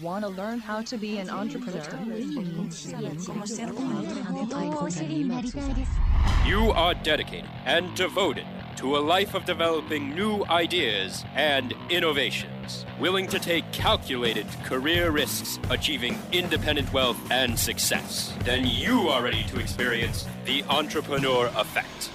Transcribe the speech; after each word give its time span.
Want 0.00 0.24
to 0.24 0.30
learn 0.30 0.60
how 0.60 0.82
to 0.82 0.96
be 0.96 1.18
an 1.18 1.28
entrepreneur? 1.28 1.82
You 6.46 6.70
are 6.70 6.94
dedicated 6.94 7.50
and 7.64 7.92
devoted 7.96 8.46
to 8.76 8.96
a 8.96 9.00
life 9.00 9.34
of 9.34 9.44
developing 9.44 10.14
new 10.14 10.44
ideas 10.44 11.24
and 11.34 11.74
innovations, 11.90 12.86
willing 13.00 13.26
to 13.26 13.40
take 13.40 13.72
calculated 13.72 14.46
career 14.62 15.10
risks, 15.10 15.58
achieving 15.68 16.16
independent 16.30 16.92
wealth 16.92 17.18
and 17.32 17.58
success. 17.58 18.32
Then 18.44 18.64
you 18.68 19.08
are 19.08 19.24
ready 19.24 19.42
to 19.48 19.58
experience 19.58 20.28
the 20.44 20.62
entrepreneur 20.68 21.46
effect. 21.56 22.12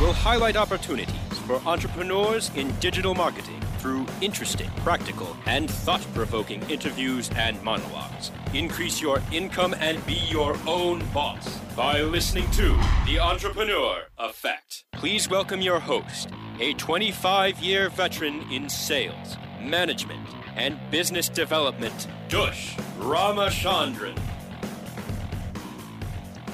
We'll 0.00 0.12
highlight 0.12 0.56
opportunities 0.56 1.14
for 1.46 1.60
entrepreneurs 1.66 2.50
in 2.54 2.70
digital 2.80 3.14
marketing 3.14 3.60
through 3.78 4.06
interesting, 4.20 4.70
practical, 4.78 5.36
and 5.46 5.70
thought 5.70 6.06
provoking 6.14 6.62
interviews 6.70 7.30
and 7.34 7.60
monologues. 7.62 8.30
Increase 8.52 9.00
your 9.00 9.22
income 9.32 9.74
and 9.80 10.04
be 10.06 10.20
your 10.28 10.56
own 10.66 11.02
boss 11.14 11.58
by 11.74 12.02
listening 12.02 12.50
to 12.52 12.78
The 13.06 13.18
Entrepreneur 13.20 14.02
Effect. 14.18 14.84
Please 14.92 15.28
welcome 15.30 15.60
your 15.60 15.80
host, 15.80 16.28
a 16.60 16.74
25 16.74 17.58
year 17.58 17.88
veteran 17.88 18.42
in 18.52 18.68
sales, 18.68 19.36
management, 19.62 20.28
and 20.56 20.78
business 20.90 21.28
development, 21.28 22.06
Dush 22.28 22.76
Ramachandran. 22.98 24.18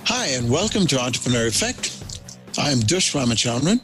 Hi, 0.04 0.26
and 0.28 0.48
welcome 0.48 0.86
to 0.86 1.00
Entrepreneur 1.00 1.48
Effect. 1.48 1.95
I'm 2.58 2.80
Dush 2.80 3.12
Ramachandran. 3.12 3.80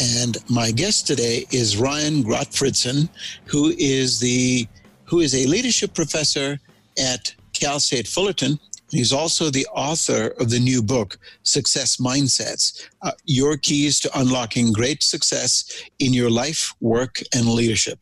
And 0.00 0.38
my 0.48 0.70
guest 0.70 1.06
today 1.06 1.44
is 1.50 1.76
Ryan 1.76 2.24
Gottfredson, 2.24 3.08
who 3.44 3.74
is 3.78 4.18
the 4.18 4.66
who 5.04 5.20
is 5.20 5.34
a 5.34 5.46
leadership 5.46 5.94
professor 5.94 6.58
at 6.98 7.34
Cal 7.52 7.78
State 7.78 8.08
Fullerton. 8.08 8.58
He's 8.90 9.12
also 9.12 9.50
the 9.50 9.66
author 9.74 10.28
of 10.40 10.50
the 10.50 10.58
new 10.58 10.82
book, 10.82 11.18
Success 11.42 11.98
Mindsets 11.98 12.88
uh, 13.02 13.12
Your 13.24 13.56
Keys 13.56 14.00
to 14.00 14.18
Unlocking 14.18 14.72
Great 14.72 15.02
Success 15.02 15.82
in 15.98 16.12
Your 16.14 16.30
Life, 16.30 16.74
Work, 16.80 17.20
and 17.34 17.46
Leadership. 17.46 17.98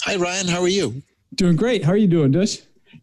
Hi, 0.00 0.16
Ryan. 0.16 0.48
How 0.48 0.60
are 0.60 0.68
you? 0.68 1.02
Doing 1.34 1.56
great. 1.56 1.82
How 1.84 1.92
are 1.92 1.96
you 1.96 2.08
doing, 2.08 2.30
Dush? 2.30 2.58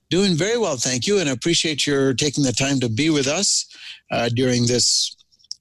Doing 0.09 0.35
very 0.35 0.57
well, 0.57 0.77
thank 0.77 1.07
you. 1.07 1.19
And 1.19 1.29
I 1.29 1.33
appreciate 1.33 1.87
your 1.87 2.13
taking 2.13 2.43
the 2.43 2.51
time 2.51 2.79
to 2.81 2.89
be 2.89 3.09
with 3.09 3.27
us 3.27 3.65
uh, 4.11 4.29
during 4.29 4.67
this 4.67 5.15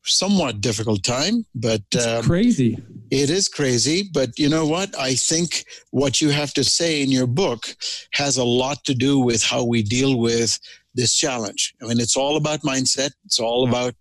somewhat 0.04 0.60
difficult 0.60 1.02
time, 1.02 1.44
but 1.54 1.82
um, 2.06 2.22
crazy. 2.22 2.78
It 3.10 3.30
is 3.30 3.48
crazy, 3.48 4.08
but 4.12 4.38
you 4.38 4.48
know 4.48 4.66
what? 4.66 4.96
I 4.98 5.14
think 5.14 5.64
what 5.90 6.20
you 6.20 6.28
have 6.30 6.52
to 6.54 6.64
say 6.64 7.02
in 7.02 7.10
your 7.10 7.26
book 7.26 7.74
has 8.12 8.36
a 8.36 8.44
lot 8.44 8.84
to 8.84 8.94
do 8.94 9.18
with 9.18 9.42
how 9.42 9.64
we 9.64 9.82
deal 9.82 10.18
with 10.18 10.58
this 10.94 11.14
challenge. 11.14 11.74
I 11.80 11.86
mean, 11.86 12.00
it's 12.00 12.16
all 12.16 12.36
about 12.36 12.60
mindset. 12.62 13.10
It's 13.24 13.38
all 13.38 13.68
about, 13.68 13.94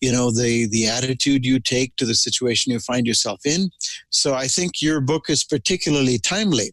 you 0.00 0.12
know, 0.12 0.30
the 0.30 0.66
the 0.68 0.86
attitude 0.88 1.46
you 1.46 1.60
take 1.60 1.96
to 1.96 2.04
the 2.04 2.14
situation 2.14 2.72
you 2.72 2.80
find 2.80 3.06
yourself 3.06 3.40
in. 3.44 3.70
So 4.10 4.34
I 4.34 4.48
think 4.48 4.82
your 4.82 5.00
book 5.00 5.30
is 5.30 5.44
particularly 5.44 6.18
timely. 6.18 6.72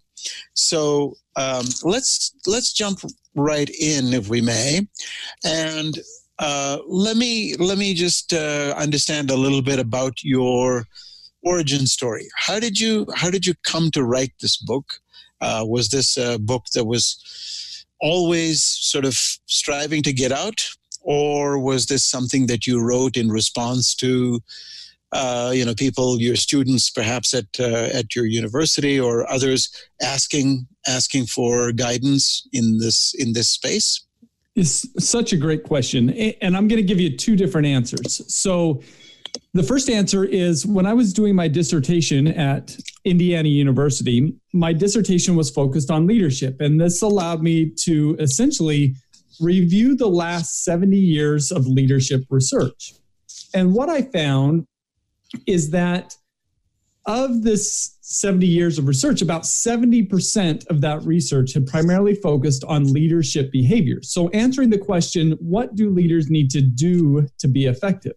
So 0.54 1.16
um, 1.36 1.66
let's 1.84 2.34
let's 2.46 2.74
jump 2.74 3.00
right 3.36 3.70
in, 3.70 4.14
if 4.14 4.28
we 4.28 4.42
may, 4.42 4.88
and 5.46 5.98
uh, 6.40 6.78
let 6.88 7.18
me 7.18 7.56
let 7.58 7.78
me 7.78 7.94
just 7.94 8.34
uh, 8.34 8.74
understand 8.78 9.30
a 9.30 9.36
little 9.36 9.62
bit 9.62 9.78
about 9.78 10.24
your 10.24 10.86
origin 11.44 11.86
story. 11.86 12.28
How 12.36 12.60
did 12.60 12.80
you 12.80 13.06
how 13.16 13.30
did 13.30 13.46
you 13.46 13.54
come 13.64 13.92
to 13.92 14.04
write 14.04 14.34
this 14.42 14.58
book? 14.58 14.86
Uh, 15.42 15.66
was 15.68 15.90
this 15.90 16.18
a 16.18 16.40
book 16.40 16.66
that 16.74 16.86
was 16.86 17.86
always 18.02 18.64
sort 18.64 19.06
of 19.06 19.16
striving 19.46 20.02
to 20.04 20.14
get 20.14 20.32
out, 20.32 20.66
or 21.02 21.60
was 21.60 21.88
this 21.88 22.06
something 22.06 22.48
that 22.48 22.66
you 22.66 22.82
wrote 22.82 23.18
in 23.18 23.30
response 23.30 23.94
to? 23.96 24.40
Uh, 25.12 25.52
you 25.56 25.66
know, 25.66 25.74
people, 25.74 26.22
your 26.22 26.36
students, 26.36 26.90
perhaps 26.90 27.34
at 27.34 27.48
uh, 27.60 27.90
at 27.94 28.16
your 28.16 28.26
university 28.26 28.98
or 29.00 29.30
others, 29.30 29.70
asking 30.02 30.68
asking 30.88 31.26
for 31.26 31.74
guidance 31.74 32.48
in 32.54 32.78
this 32.78 33.14
in 33.18 33.34
this 33.34 33.50
space. 33.50 34.06
It's 34.60 34.86
such 35.04 35.32
a 35.32 35.38
great 35.38 35.64
question. 35.64 36.10
And 36.42 36.58
I'm 36.58 36.68
going 36.68 36.82
to 36.82 36.88
give 36.88 37.00
you 37.00 37.16
two 37.16 37.38
different 37.38 37.66
answers. 37.66 38.22
So, 38.34 38.82
the 39.54 39.64
first 39.64 39.90
answer 39.90 40.26
is 40.26 40.66
when 40.66 40.86
I 40.86 40.94
was 40.94 41.14
doing 41.14 41.34
my 41.34 41.48
dissertation 41.48 42.28
at 42.28 42.76
Indiana 43.06 43.48
University, 43.48 44.36
my 44.54 44.74
dissertation 44.74 45.36
was 45.36 45.50
focused 45.50 45.90
on 45.90 46.08
leadership. 46.08 46.60
And 46.62 46.82
this 46.82 47.02
allowed 47.02 47.42
me 47.42 47.70
to 47.86 48.18
essentially 48.20 48.96
review 49.40 49.96
the 49.96 50.10
last 50.10 50.66
70 50.66 50.98
years 50.98 51.52
of 51.52 51.66
leadership 51.66 52.26
research. 52.30 52.94
And 53.54 53.74
what 53.74 53.88
I 53.88 54.02
found 54.02 54.68
is 55.48 55.70
that 55.72 56.16
of 57.06 57.44
this 57.44 57.98
70 58.12 58.48
years 58.48 58.80
of 58.80 58.88
research, 58.88 59.22
about 59.22 59.44
70% 59.44 60.66
of 60.68 60.82
that 60.82 61.04
research 61.04 61.54
had 61.54 61.68
primarily 61.68 62.16
focused 62.16 62.64
on 62.64 62.92
leadership 62.92 63.52
behavior. 63.52 64.02
So, 64.02 64.30
answering 64.30 64.72
the 64.72 64.80
question, 64.80 65.34
what 65.40 65.76
do 65.76 65.92
leaders 65.92 66.30
need 66.30 66.50
to 66.52 66.62
do 66.62 67.28
to 67.38 67.48
be 67.48 67.68
effective? 67.68 68.16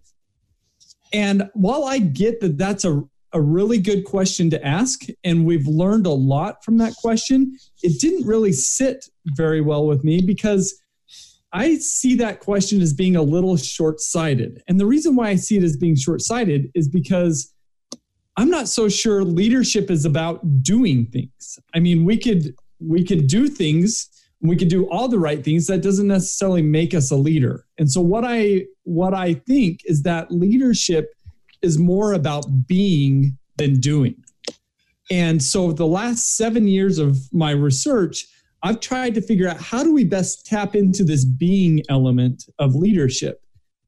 And 1.12 1.50
while 1.52 1.84
I 1.84 1.98
get 1.98 2.40
that 2.40 2.56
that's 2.56 2.86
a, 2.86 3.02
a 3.34 3.40
really 3.40 3.78
good 3.78 4.06
question 4.06 4.48
to 4.50 4.66
ask, 4.66 5.02
and 5.24 5.44
we've 5.44 5.66
learned 5.66 6.06
a 6.06 6.10
lot 6.10 6.64
from 6.64 6.78
that 6.78 6.94
question, 6.96 7.58
it 7.82 8.00
didn't 8.00 8.26
really 8.26 8.52
sit 8.52 9.04
very 9.36 9.60
well 9.60 9.86
with 9.86 10.04
me 10.04 10.22
because 10.22 10.80
I 11.52 11.76
see 11.76 12.14
that 12.16 12.40
question 12.40 12.80
as 12.80 12.94
being 12.94 13.16
a 13.16 13.22
little 13.22 13.58
short 13.58 14.00
sighted. 14.00 14.62
And 14.68 14.80
the 14.80 14.86
reason 14.86 15.16
why 15.16 15.28
I 15.28 15.36
see 15.36 15.58
it 15.58 15.62
as 15.62 15.76
being 15.76 15.96
short 15.96 16.22
sighted 16.22 16.70
is 16.74 16.88
because 16.88 17.52
I'm 18.36 18.50
not 18.50 18.68
so 18.68 18.88
sure 18.88 19.24
leadership 19.24 19.90
is 19.90 20.04
about 20.04 20.62
doing 20.62 21.06
things. 21.06 21.58
I 21.74 21.80
mean, 21.80 22.04
we 22.04 22.16
could 22.16 22.54
we 22.80 23.04
could 23.04 23.26
do 23.26 23.48
things, 23.48 24.08
we 24.40 24.56
could 24.56 24.68
do 24.68 24.88
all 24.90 25.08
the 25.08 25.18
right 25.18 25.44
things. 25.44 25.66
That 25.66 25.82
doesn't 25.82 26.08
necessarily 26.08 26.62
make 26.62 26.94
us 26.94 27.10
a 27.10 27.16
leader. 27.16 27.66
And 27.78 27.90
so 27.90 28.00
what 28.00 28.24
I 28.24 28.66
what 28.84 29.14
I 29.14 29.34
think 29.34 29.80
is 29.84 30.02
that 30.02 30.32
leadership 30.32 31.14
is 31.60 31.78
more 31.78 32.14
about 32.14 32.66
being 32.66 33.38
than 33.56 33.80
doing. 33.80 34.16
And 35.10 35.42
so 35.42 35.72
the 35.72 35.86
last 35.86 36.36
7 36.36 36.66
years 36.66 36.98
of 36.98 37.18
my 37.32 37.50
research, 37.50 38.26
I've 38.62 38.80
tried 38.80 39.14
to 39.14 39.20
figure 39.20 39.48
out 39.48 39.58
how 39.60 39.84
do 39.84 39.92
we 39.92 40.04
best 40.04 40.46
tap 40.46 40.74
into 40.74 41.04
this 41.04 41.24
being 41.24 41.82
element 41.88 42.44
of 42.58 42.74
leadership. 42.74 43.41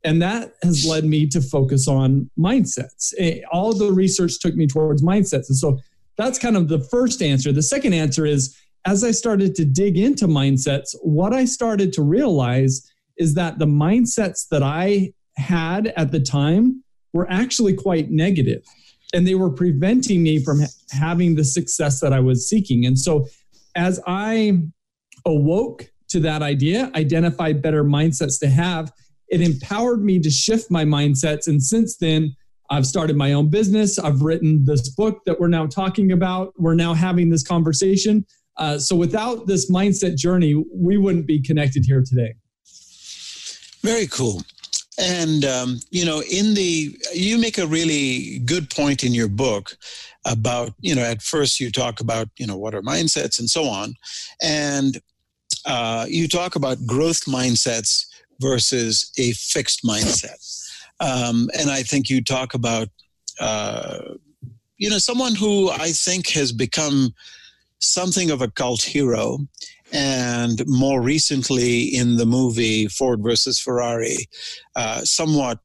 And 0.05 0.21
that 0.21 0.53
has 0.63 0.87
led 0.87 1.05
me 1.05 1.27
to 1.29 1.41
focus 1.41 1.89
on 1.89 2.31
mindsets. 2.39 3.15
Eh, 3.19 3.41
all 3.51 3.73
the 3.73 3.91
research 3.91 4.39
took 4.39 4.55
me 4.55 4.67
towards 4.67 5.03
mindsets. 5.03 5.49
And 5.49 5.57
so 5.57 5.79
that's 6.17 6.39
kind 6.39 6.57
of 6.57 6.69
the 6.69 6.81
first 6.81 7.23
answer. 7.23 7.53
The 7.53 7.63
second 7.63 7.95
answer 7.95 8.27
is 8.27 8.57
as 8.87 9.03
I 9.03 9.13
started 9.13 9.55
to 9.57 9.65
dig 9.65 9.97
into 9.97 10.27
mindsets, 10.27 10.95
what 11.03 11.33
I 11.33 11.47
started 11.47 11.93
to 11.95 12.03
realize 12.03 12.91
is 13.17 13.35
that 13.35 13.59
the 13.59 13.67
mindsets 13.67 14.47
that 14.51 14.63
I 14.63 15.13
had 15.37 15.89
at 15.97 16.13
the 16.13 16.21
time 16.21 16.85
were 17.13 17.31
actually 17.31 17.75
quite 17.75 18.11
negative 18.11 18.63
and 19.15 19.27
they 19.27 19.35
were 19.37 19.51
preventing 19.51 20.23
me 20.23 20.43
from 20.43 20.61
having 20.91 21.35
the 21.35 21.45
success 21.45 22.01
that 22.01 22.13
I 22.13 22.21
was 22.21 22.49
seeking. 22.49 22.85
And 22.85 22.99
so 22.99 23.27
as 23.77 24.01
I 24.07 24.59
awoke 25.25 25.91
to 26.09 26.21
that 26.21 26.43
idea, 26.43 26.91
identified 26.95 27.63
better 27.63 27.85
mindsets 27.85 28.39
to 28.41 28.49
have, 28.49 28.93
it 29.29 29.41
empowered 29.41 30.05
me 30.05 30.19
to 30.21 30.31
shift 30.31 30.71
my 30.71 30.85
mindsets. 30.85 31.49
And 31.49 31.63
since 31.63 31.97
then, 31.97 32.35
I've 32.71 32.87
started 32.87 33.17
my 33.17 33.33
own 33.33 33.51
business. 33.51 33.99
I've 33.99 34.23
written 34.23 34.65
this 34.65 34.89
book 34.91 35.21
that 35.27 35.39
we're 35.39 35.49
now 35.49 35.67
talking 35.67 36.13
about. 36.13 36.53
We're 36.57 36.75
now 36.75 36.95
having 36.95 37.31
this 37.31 37.43
conversation. 37.43 38.25
Uh, 38.57 38.79
so 38.79 38.97
without 38.97 39.47
this 39.47 39.71
mindset 39.71 40.17
journey, 40.17 40.55
we 40.73 40.97
wouldn't 40.97 41.27
be 41.27 41.43
connected 41.43 41.85
here 41.85 42.03
today. 42.07 42.35
Very 43.83 44.07
cool. 44.07 44.43
And, 44.99 45.45
um, 45.45 45.81
you 45.91 46.05
know, 46.05 46.23
in 46.31 46.55
the, 46.55 46.97
you 47.13 47.37
make 47.37 47.59
a 47.59 47.67
really 47.67 48.39
good 48.41 48.71
point 48.71 49.03
in 49.03 49.13
your 49.13 49.29
book 49.29 49.77
about, 50.25 50.73
you 50.81 50.95
know, 50.95 51.03
at 51.03 51.21
first 51.21 51.61
you 51.61 51.71
talk 51.71 52.01
about, 52.01 52.29
you 52.39 52.47
know, 52.47 52.57
what 52.57 52.75
are 52.75 52.83
mindsets 52.83 53.41
and 53.41 53.51
so 53.51 53.65
on. 53.65 53.95
And 54.41 55.01
uh, 55.67 56.07
you 56.09 56.29
talk 56.29 56.55
about 56.57 56.87
growth 56.87 57.25
mindsets 57.25 58.07
versus 58.41 59.11
a 59.19 59.33
fixed 59.33 59.85
mindset. 59.85 60.39
Um, 61.01 61.49
and 61.59 61.71
I 61.71 61.83
think 61.83 62.09
you 62.09 62.23
talk 62.23 62.55
about, 62.55 62.89
uh, 63.41 64.15
you 64.77 64.91
know, 64.91 64.99
someone 64.99 65.35
who 65.35 65.71
I 65.71 65.91
think 65.91 66.31
has 66.31 66.53
become 66.53 67.15
something 67.81 68.31
of 68.31 68.43
a 68.43 68.51
cult 68.51 68.83
hero 68.83 69.39
and 69.93 70.63
more 70.67 71.01
recently 71.01 71.83
in 71.83 72.17
the 72.17 72.27
movie 72.27 72.89
Ford 72.89 73.23
versus 73.23 73.61
Ferrari, 73.61 74.29
uh, 74.75 75.03
somewhat 75.03 75.59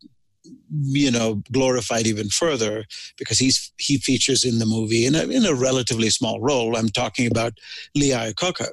you 0.72 1.12
know 1.12 1.42
glorified 1.51 2.07
even 2.07 2.30
further 2.30 2.83
because 3.18 3.39
he's 3.39 3.72
he 3.77 3.98
features 3.98 4.44
in 4.44 4.60
the 4.60 4.65
movie 4.65 5.06
in 5.06 5.15
a, 5.15 5.24
in 5.24 5.45
a 5.45 5.54
relatively 5.54 6.10
small 6.10 6.39
role 6.39 6.75
i'm 6.75 6.89
talking 6.89 7.27
about 7.27 7.54
lee 7.95 8.12
iacocca 8.12 8.68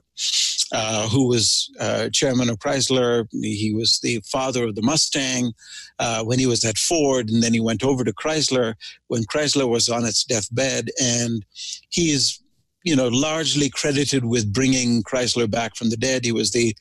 uh, 0.73 1.09
who 1.09 1.29
was 1.29 1.71
uh, 1.81 2.09
chairman 2.13 2.51
of 2.51 2.59
chrysler 2.59 3.27
he 3.33 3.73
was 3.75 4.01
the 4.01 4.21
father 4.25 4.65
of 4.65 4.75
the 4.75 4.83
mustang 4.83 5.53
uh, 5.99 6.23
when 6.25 6.39
he 6.39 6.47
was 6.47 6.65
at 6.65 6.79
ford 6.79 7.29
and 7.29 7.43
then 7.43 7.55
he 7.55 7.61
went 7.61 7.85
over 7.85 8.05
to 8.05 8.13
chrysler 8.13 8.75
when 9.09 9.25
chrysler 9.25 9.69
was 9.69 9.89
on 9.89 10.05
its 10.05 10.25
deathbed 10.25 10.91
and 11.01 11.45
he 11.89 12.11
is 12.11 12.41
you 12.87 12.95
know, 12.95 13.09
largely 13.09 13.69
credited 13.69 14.25
with 14.25 14.53
bringing 14.53 15.03
Chrysler 15.03 15.51
back 15.51 15.75
from 15.75 15.91
the 15.91 15.97
dead. 15.97 16.25
He 16.25 16.31
was 16.31 16.53
the 16.53 16.75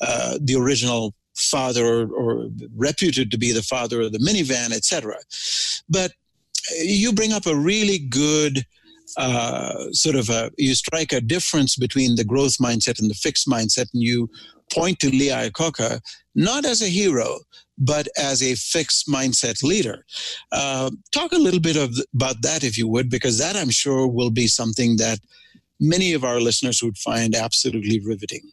uh, 0.00 0.36
the 0.40 0.56
original 0.56 1.14
father, 1.36 1.86
or, 1.86 2.12
or, 2.12 2.48
reputed 2.76 3.30
to 3.30 3.38
be 3.38 3.52
the 3.52 3.62
father 3.62 4.00
of 4.00 4.12
the 4.12 4.18
minivan, 4.18 4.72
etc. 4.72 5.14
But 5.88 6.12
you 6.82 7.12
bring 7.12 7.32
up 7.32 7.46
a 7.46 7.54
really 7.54 7.98
good 7.98 8.66
uh, 9.16 9.92
sort 9.92 10.16
of 10.16 10.30
a 10.30 10.50
you 10.58 10.74
strike 10.74 11.12
a 11.12 11.20
difference 11.20 11.76
between 11.76 12.16
the 12.16 12.24
growth 12.24 12.58
mindset 12.58 13.00
and 13.00 13.10
the 13.10 13.14
fixed 13.14 13.48
mindset, 13.48 13.88
and 13.92 14.02
you 14.02 14.28
point 14.72 14.98
to 15.00 15.10
Lee 15.10 15.28
Iacocca 15.28 16.00
not 16.34 16.64
as 16.64 16.82
a 16.82 16.88
hero, 16.88 17.40
but 17.78 18.08
as 18.16 18.42
a 18.42 18.54
fixed 18.54 19.08
mindset 19.08 19.62
leader. 19.62 20.04
Uh, 20.50 20.90
talk 21.12 21.32
a 21.32 21.38
little 21.38 21.60
bit 21.60 21.76
of, 21.76 21.94
about 22.14 22.40
that, 22.42 22.64
if 22.64 22.78
you 22.78 22.88
would, 22.88 23.10
because 23.10 23.38
that 23.38 23.56
I'm 23.56 23.70
sure 23.70 24.06
will 24.06 24.30
be 24.30 24.46
something 24.46 24.96
that 24.96 25.18
many 25.80 26.12
of 26.12 26.24
our 26.24 26.40
listeners 26.40 26.82
would 26.82 26.96
find 26.96 27.34
absolutely 27.34 28.00
riveting. 28.00 28.50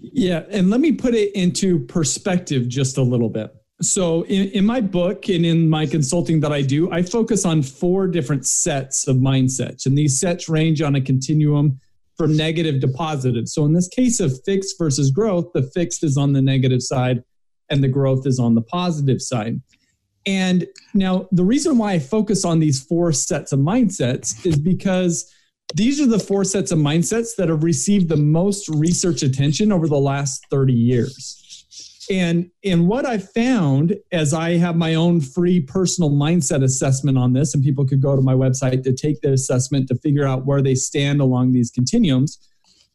Yeah, 0.00 0.44
and 0.50 0.70
let 0.70 0.80
me 0.80 0.92
put 0.92 1.14
it 1.14 1.34
into 1.34 1.80
perspective 1.86 2.68
just 2.68 2.98
a 2.98 3.02
little 3.02 3.30
bit. 3.30 3.54
So, 3.82 4.22
in, 4.22 4.48
in, 4.52 4.64
my 4.64 4.80
book 4.80 5.28
and 5.28 5.44
in 5.44 5.68
my 5.68 5.84
consulting 5.84 6.40
that 6.40 6.50
I 6.50 6.62
do, 6.62 6.90
I 6.90 7.02
focus 7.02 7.44
on 7.44 7.62
four 7.62 8.08
different 8.08 8.46
sets 8.46 9.06
of 9.06 9.16
mindsets. 9.16 9.84
And 9.84 9.98
these 9.98 10.18
sets 10.18 10.48
range 10.48 10.80
on 10.80 10.94
a 10.94 11.00
continuum 11.00 11.78
from 12.16 12.34
negative 12.34 12.80
to 12.80 12.88
positive. 12.88 13.48
So, 13.48 13.66
in 13.66 13.74
this 13.74 13.88
case 13.88 14.18
of 14.18 14.42
fixed 14.46 14.76
versus 14.78 15.10
growth, 15.10 15.52
the 15.52 15.62
fixed 15.62 16.04
is 16.04 16.16
on 16.16 16.32
the 16.32 16.40
negative 16.40 16.82
side 16.82 17.22
and 17.68 17.84
the 17.84 17.88
growth 17.88 18.26
is 18.26 18.38
on 18.38 18.54
the 18.54 18.62
positive 18.62 19.20
side. 19.20 19.60
And 20.24 20.66
now, 20.94 21.28
the 21.30 21.44
reason 21.44 21.76
why 21.76 21.92
I 21.92 21.98
focus 21.98 22.46
on 22.46 22.60
these 22.60 22.82
four 22.82 23.12
sets 23.12 23.52
of 23.52 23.60
mindsets 23.60 24.46
is 24.46 24.58
because 24.58 25.30
these 25.74 26.00
are 26.00 26.06
the 26.06 26.18
four 26.18 26.44
sets 26.44 26.72
of 26.72 26.78
mindsets 26.78 27.36
that 27.36 27.50
have 27.50 27.62
received 27.62 28.08
the 28.08 28.16
most 28.16 28.70
research 28.70 29.22
attention 29.22 29.70
over 29.70 29.86
the 29.86 29.98
last 29.98 30.46
30 30.50 30.72
years. 30.72 31.45
And, 32.10 32.50
and 32.64 32.86
what 32.88 33.04
I 33.04 33.18
found 33.18 33.96
as 34.12 34.32
I 34.32 34.56
have 34.58 34.76
my 34.76 34.94
own 34.94 35.20
free 35.20 35.60
personal 35.60 36.10
mindset 36.10 36.62
assessment 36.62 37.18
on 37.18 37.32
this, 37.32 37.54
and 37.54 37.64
people 37.64 37.86
could 37.86 38.00
go 38.00 38.14
to 38.14 38.22
my 38.22 38.34
website 38.34 38.84
to 38.84 38.92
take 38.92 39.20
the 39.20 39.32
assessment 39.32 39.88
to 39.88 39.96
figure 39.96 40.26
out 40.26 40.46
where 40.46 40.62
they 40.62 40.74
stand 40.74 41.20
along 41.20 41.52
these 41.52 41.70
continuums. 41.70 42.38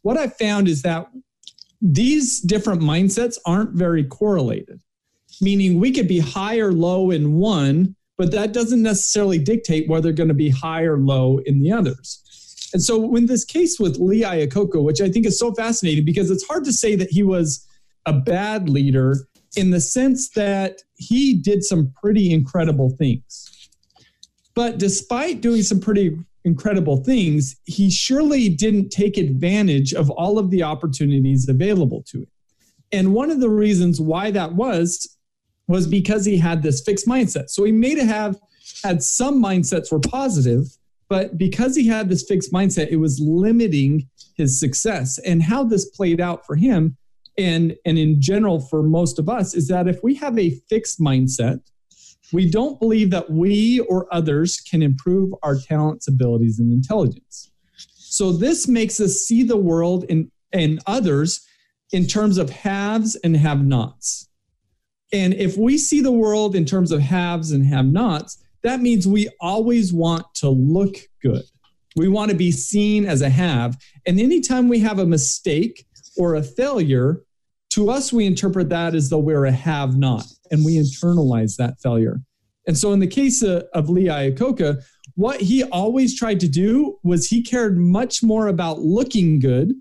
What 0.02 0.18
I 0.18 0.28
found 0.28 0.68
is 0.68 0.82
that 0.84 1.08
these 1.82 2.40
different 2.40 2.82
mindsets 2.82 3.38
aren't 3.46 3.74
very 3.74 4.04
correlated, 4.04 4.82
meaning 5.42 5.80
we 5.80 5.92
could 5.92 6.08
be 6.08 6.20
high 6.20 6.60
or 6.60 6.72
low 6.72 7.12
in 7.12 7.34
one, 7.34 7.96
but 8.18 8.32
that 8.32 8.54
doesn't 8.54 8.84
necessarily 8.84 9.40
dictate 9.40 9.90
whether 9.90 10.04
they're 10.04 10.14
going 10.14 10.28
to 10.28 10.34
be 10.34 10.50
high 10.50 10.84
or 10.84 10.98
low 10.98 11.40
in 11.40 11.60
the 11.62 11.72
others. 11.72 12.22
And 12.74 12.82
so, 12.82 13.16
in 13.16 13.26
this 13.26 13.44
case 13.44 13.80
with 13.80 13.98
Lee 13.98 14.22
Iacocca, 14.22 14.82
which 14.82 15.02
I 15.02 15.10
think 15.10 15.26
is 15.26 15.38
so 15.38 15.54
fascinating 15.54 16.06
because 16.06 16.32
it's 16.32 16.48
hard 16.48 16.64
to 16.66 16.72
say 16.72 16.96
that 16.96 17.10
he 17.10 17.24
was 17.24 17.68
a 18.06 18.14
bad 18.14 18.70
leader 18.70 19.16
in 19.56 19.72
the 19.72 19.82
sense 19.82 20.30
that 20.30 20.82
he 20.96 21.34
did 21.34 21.64
some 21.64 21.94
pretty 22.02 22.32
incredible 22.32 22.90
things. 22.92 23.70
But 24.56 24.78
despite 24.78 25.42
doing 25.42 25.64
some 25.64 25.80
pretty 25.80 26.18
incredible 26.44 27.04
things, 27.04 27.56
he 27.66 27.90
surely 27.90 28.50
didn't 28.50 28.90
take 28.90 29.18
advantage 29.18 29.94
of 29.94 30.10
all 30.10 30.40
of 30.40 30.50
the 30.50 30.64
opportunities 30.64 31.48
available 31.48 32.04
to 32.08 32.20
him. 32.20 32.28
And 32.92 33.14
one 33.14 33.32
of 33.32 33.40
the 33.40 33.50
reasons 33.50 34.02
why 34.02 34.32
that 34.32 34.54
was 34.54 35.18
was 35.68 35.88
because 35.88 36.26
he 36.26 36.38
had 36.38 36.64
this 36.64 36.82
fixed 36.82 37.08
mindset. 37.08 37.50
So 37.50 37.64
he 37.64 37.72
may 37.72 37.98
have 38.00 38.38
had 38.84 39.02
some 39.02 39.42
mindsets 39.42 39.92
were 39.92 40.00
positive, 40.00 40.66
but 41.08 41.38
because 41.38 41.76
he 41.76 41.88
had 41.88 42.10
this 42.10 42.24
fixed 42.28 42.52
mindset, 42.52 42.90
it 42.90 42.98
was 42.98 43.20
limiting 43.22 44.10
his 44.36 44.60
success. 44.60 45.18
And 45.20 45.42
how 45.42 45.64
this 45.64 45.86
played 45.86 46.20
out 46.20 46.46
for 46.46 46.56
him, 46.56 46.98
and, 47.38 47.76
and 47.86 47.98
in 47.98 48.22
general 48.22 48.60
for 48.60 48.84
most 48.84 49.20
of 49.20 49.30
us, 49.30 49.54
is 49.54 49.68
that 49.68 49.88
if 49.88 50.04
we 50.04 50.16
have 50.16 50.38
a 50.38 50.60
fixed 50.70 51.00
mindset, 51.00 51.60
we 52.34 52.50
don't 52.50 52.80
believe 52.80 53.10
that 53.12 53.30
we 53.30 53.80
or 53.82 54.08
others 54.14 54.60
can 54.60 54.82
improve 54.82 55.34
our 55.44 55.58
talents, 55.58 56.08
abilities, 56.08 56.60
and 56.60 56.72
intelligence. 56.72 57.52
So 57.78 58.32
this 58.32 58.68
makes 58.68 59.00
us 59.00 59.16
see 59.16 59.44
the 59.44 59.58
world 59.58 60.06
and, 60.10 60.32
and 60.54 60.80
others 60.86 61.46
in 61.92 62.08
terms 62.08 62.38
of 62.38 62.50
haves 62.50 63.16
and 63.24 63.36
have 63.36 63.66
nots. 63.66 64.30
And 65.14 65.34
if 65.34 65.58
we 65.58 65.78
see 65.78 66.00
the 66.02 66.12
world 66.12 66.56
in 66.56 66.66
terms 66.66 66.92
of 66.92 67.02
haves 67.02 67.52
and 67.52 67.66
have 67.66 67.86
nots, 67.86 68.42
that 68.64 68.80
means 68.80 69.08
we 69.08 69.30
always 69.42 69.92
want 69.92 70.26
to 70.36 70.50
look 70.50 70.96
good. 71.22 71.44
We 71.96 72.08
want 72.08 72.32
to 72.32 72.38
be 72.38 72.52
seen 72.52 73.06
as 73.06 73.22
a 73.22 73.30
have. 73.30 73.78
And 74.06 74.20
anytime 74.20 74.70
we 74.70 74.80
have 74.80 75.00
a 75.00 75.06
mistake 75.06 75.86
or 76.18 76.36
a 76.36 76.44
failure, 76.44 77.22
to 77.72 77.90
us, 77.90 78.12
we 78.12 78.26
interpret 78.26 78.70
that 78.70 78.96
as 78.96 79.10
though 79.10 79.20
we're 79.20 79.46
a 79.46 79.52
have 79.52 79.98
not, 79.98 80.26
and 80.52 80.66
we 80.66 80.76
internalize 80.76 81.56
that 81.58 81.80
failure. 81.82 82.22
And 82.68 82.78
so, 82.78 82.92
in 82.92 83.00
the 83.00 83.08
case 83.08 83.42
of, 83.42 83.64
of 83.74 83.90
Lee 83.90 84.06
Iacocca, 84.08 84.84
what 85.16 85.42
he 85.42 85.64
always 85.66 86.18
tried 86.18 86.40
to 86.42 86.48
do 86.48 86.98
was 87.04 87.28
he 87.28 87.42
cared 87.42 87.78
much 87.78 88.22
more 88.22 88.48
about 88.48 88.80
looking 88.80 89.40
good 89.40 89.74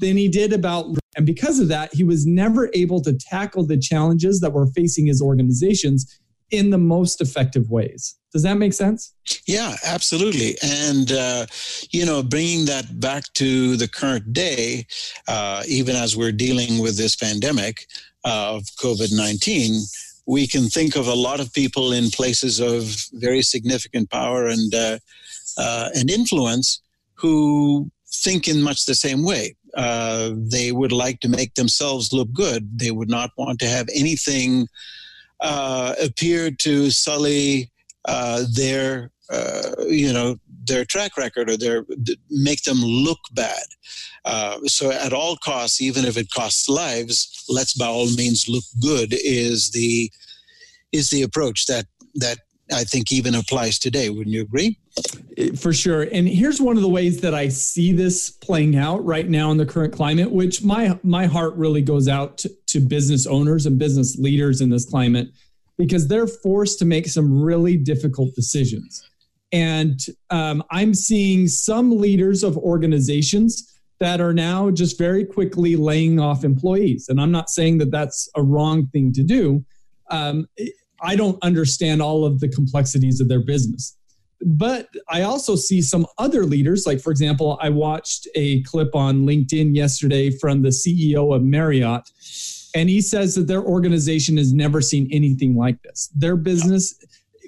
than 0.00 0.16
he 0.16 0.28
did 0.28 0.52
about. 0.52 0.86
And 1.16 1.24
because 1.24 1.60
of 1.60 1.68
that, 1.68 1.94
he 1.94 2.04
was 2.04 2.26
never 2.26 2.68
able 2.74 3.00
to 3.02 3.14
tackle 3.14 3.64
the 3.64 3.78
challenges 3.78 4.40
that 4.40 4.52
were 4.52 4.66
facing 4.68 5.06
his 5.06 5.22
organizations 5.22 6.20
in 6.50 6.70
the 6.70 6.78
most 6.78 7.20
effective 7.20 7.70
ways. 7.70 8.16
Does 8.32 8.42
that 8.42 8.58
make 8.58 8.72
sense? 8.72 9.14
Yeah, 9.46 9.76
absolutely. 9.84 10.56
And, 10.62 11.10
uh, 11.10 11.46
you 11.90 12.04
know, 12.04 12.22
bringing 12.22 12.66
that 12.66 13.00
back 13.00 13.24
to 13.34 13.76
the 13.76 13.88
current 13.88 14.32
day, 14.32 14.86
uh, 15.26 15.62
even 15.66 15.96
as 15.96 16.16
we're 16.16 16.32
dealing 16.32 16.78
with 16.78 16.96
this 16.96 17.16
pandemic 17.16 17.86
of 18.24 18.62
COVID 18.82 19.16
19, 19.16 19.80
we 20.26 20.46
can 20.46 20.68
think 20.68 20.96
of 20.96 21.06
a 21.06 21.14
lot 21.14 21.40
of 21.40 21.52
people 21.52 21.92
in 21.92 22.10
places 22.10 22.60
of 22.60 22.94
very 23.14 23.42
significant 23.42 24.10
power 24.10 24.46
and, 24.46 24.74
uh, 24.74 24.98
uh 25.56 25.88
and 25.94 26.10
influence 26.10 26.80
who 27.14 27.90
think 28.12 28.48
in 28.48 28.62
much 28.62 28.84
the 28.84 28.94
same 28.94 29.24
way. 29.24 29.56
Uh, 29.76 30.32
they 30.34 30.72
would 30.72 30.92
like 30.92 31.20
to 31.20 31.28
make 31.28 31.54
themselves 31.54 32.12
look 32.12 32.32
good. 32.32 32.78
They 32.78 32.90
would 32.90 33.10
not 33.10 33.30
want 33.36 33.58
to 33.60 33.68
have 33.68 33.88
anything 33.94 34.68
uh, 35.40 35.94
appear 36.02 36.50
to 36.50 36.90
sully 36.90 37.70
uh, 38.06 38.44
their, 38.54 39.10
uh, 39.30 39.70
you 39.88 40.12
know, 40.12 40.36
their 40.64 40.84
track 40.84 41.16
record 41.16 41.48
or 41.50 41.56
their 41.56 41.84
make 42.30 42.62
them 42.64 42.78
look 42.78 43.18
bad. 43.32 43.64
Uh, 44.24 44.58
so 44.66 44.90
at 44.90 45.12
all 45.12 45.36
costs, 45.36 45.80
even 45.80 46.04
if 46.04 46.16
it 46.16 46.30
costs 46.30 46.68
lives, 46.68 47.44
let's 47.48 47.74
by 47.74 47.86
all 47.86 48.10
means 48.14 48.46
look 48.48 48.64
good 48.80 49.10
is 49.12 49.70
the 49.70 50.10
is 50.92 51.10
the 51.10 51.22
approach 51.22 51.66
that 51.66 51.86
that 52.14 52.38
I 52.72 52.84
think 52.84 53.12
even 53.12 53.34
applies 53.34 53.78
today. 53.78 54.10
Wouldn't 54.10 54.34
you 54.34 54.42
agree? 54.42 54.78
For 55.56 55.72
sure. 55.72 56.02
And 56.02 56.26
here's 56.26 56.60
one 56.60 56.76
of 56.76 56.82
the 56.82 56.88
ways 56.88 57.20
that 57.20 57.34
I 57.34 57.48
see 57.48 57.92
this 57.92 58.30
playing 58.30 58.76
out 58.76 59.04
right 59.04 59.28
now 59.28 59.50
in 59.50 59.56
the 59.56 59.66
current 59.66 59.92
climate, 59.92 60.30
which 60.30 60.64
my 60.64 60.98
my 61.02 61.26
heart 61.26 61.54
really 61.54 61.82
goes 61.82 62.08
out 62.08 62.38
to, 62.38 62.50
to 62.68 62.80
business 62.80 63.26
owners 63.26 63.66
and 63.66 63.78
business 63.78 64.16
leaders 64.18 64.60
in 64.60 64.70
this 64.70 64.84
climate 64.84 65.28
because 65.78 66.08
they're 66.08 66.26
forced 66.26 66.78
to 66.78 66.84
make 66.84 67.06
some 67.06 67.42
really 67.42 67.76
difficult 67.76 68.34
decisions. 68.34 69.08
And 69.52 70.00
um, 70.30 70.62
I'm 70.70 70.94
seeing 70.94 71.46
some 71.48 71.98
leaders 71.98 72.42
of 72.42 72.56
organizations 72.56 73.72
that 73.98 74.20
are 74.20 74.32
now 74.32 74.70
just 74.70 74.98
very 74.98 75.24
quickly 75.24 75.76
laying 75.76 76.18
off 76.18 76.44
employees. 76.44 77.08
And 77.08 77.20
I'm 77.20 77.30
not 77.30 77.48
saying 77.48 77.78
that 77.78 77.90
that's 77.90 78.28
a 78.34 78.42
wrong 78.42 78.88
thing 78.88 79.12
to 79.12 79.22
do. 79.22 79.64
Um, 80.10 80.46
I 81.06 81.14
don't 81.14 81.38
understand 81.42 82.02
all 82.02 82.24
of 82.24 82.40
the 82.40 82.48
complexities 82.48 83.20
of 83.20 83.28
their 83.28 83.44
business. 83.44 83.96
But 84.42 84.88
I 85.08 85.22
also 85.22 85.54
see 85.54 85.80
some 85.80 86.04
other 86.18 86.44
leaders, 86.44 86.84
like, 86.84 87.00
for 87.00 87.10
example, 87.10 87.58
I 87.62 87.70
watched 87.70 88.26
a 88.34 88.62
clip 88.64 88.94
on 88.94 89.24
LinkedIn 89.24 89.74
yesterday 89.74 90.30
from 90.30 90.62
the 90.62 90.68
CEO 90.70 91.34
of 91.34 91.42
Marriott, 91.42 92.10
and 92.74 92.90
he 92.90 93.00
says 93.00 93.36
that 93.36 93.46
their 93.46 93.62
organization 93.62 94.36
has 94.36 94.52
never 94.52 94.82
seen 94.82 95.08
anything 95.10 95.56
like 95.56 95.80
this. 95.82 96.10
Their 96.14 96.36
business, 96.36 96.94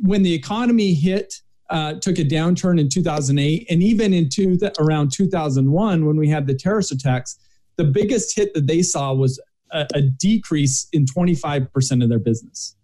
when 0.03 0.23
the 0.23 0.33
economy 0.33 0.95
hit, 0.95 1.43
uh, 1.69 1.95
took 1.95 2.19
a 2.19 2.25
downturn 2.25 2.81
in 2.81 2.89
2008, 2.89 3.67
and 3.69 3.83
even 3.83 4.15
in 4.15 4.31
two, 4.31 4.57
around 4.79 5.13
2001, 5.13 6.07
when 6.07 6.17
we 6.17 6.29
had 6.29 6.47
the 6.47 6.55
terrorist 6.55 6.93
attacks, 6.93 7.39
the 7.77 7.85
biggest 7.85 8.35
hit 8.35 8.55
that 8.55 8.67
they 8.67 8.83
saw 8.83 9.13
was 9.13 9.39
a, 9.73 9.87
a 9.95 10.01
decrease 10.01 10.89
in 10.93 11.05
25% 11.05 12.03
of 12.03 12.09
their 12.09 12.19
business. 12.19 12.77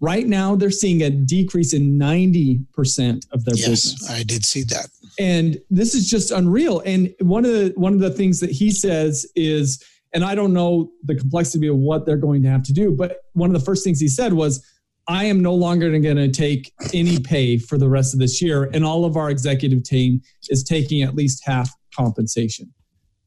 Right 0.00 0.26
now, 0.26 0.54
they're 0.54 0.70
seeing 0.70 1.02
a 1.02 1.10
decrease 1.10 1.72
in 1.72 1.98
90% 1.98 3.26
of 3.32 3.44
their 3.44 3.56
yes, 3.56 3.68
business. 3.68 4.10
I 4.10 4.22
did 4.22 4.44
see 4.44 4.62
that. 4.64 4.88
And 5.18 5.58
this 5.70 5.94
is 5.94 6.08
just 6.08 6.30
unreal. 6.30 6.80
And 6.86 7.12
one 7.20 7.44
of 7.44 7.50
the 7.50 7.72
one 7.76 7.92
of 7.94 7.98
the 7.98 8.10
things 8.10 8.38
that 8.40 8.50
he 8.50 8.70
says 8.70 9.26
is, 9.34 9.82
and 10.14 10.24
I 10.24 10.36
don't 10.36 10.52
know 10.52 10.90
the 11.04 11.16
complexity 11.16 11.66
of 11.66 11.76
what 11.76 12.06
they're 12.06 12.16
going 12.16 12.42
to 12.44 12.48
have 12.48 12.62
to 12.64 12.72
do, 12.72 12.94
but 12.94 13.22
one 13.32 13.50
of 13.50 13.58
the 13.58 13.64
first 13.64 13.82
things 13.82 13.98
he 13.98 14.08
said 14.08 14.32
was, 14.32 14.64
I 15.08 15.24
am 15.24 15.40
no 15.40 15.54
longer 15.54 15.90
going 15.98 16.16
to 16.16 16.30
take 16.30 16.72
any 16.92 17.18
pay 17.18 17.58
for 17.58 17.78
the 17.78 17.88
rest 17.88 18.14
of 18.14 18.20
this 18.20 18.40
year. 18.40 18.70
And 18.72 18.84
all 18.84 19.04
of 19.04 19.16
our 19.16 19.30
executive 19.30 19.82
team 19.82 20.20
is 20.48 20.62
taking 20.62 21.02
at 21.02 21.16
least 21.16 21.44
half 21.44 21.70
compensation. 21.96 22.72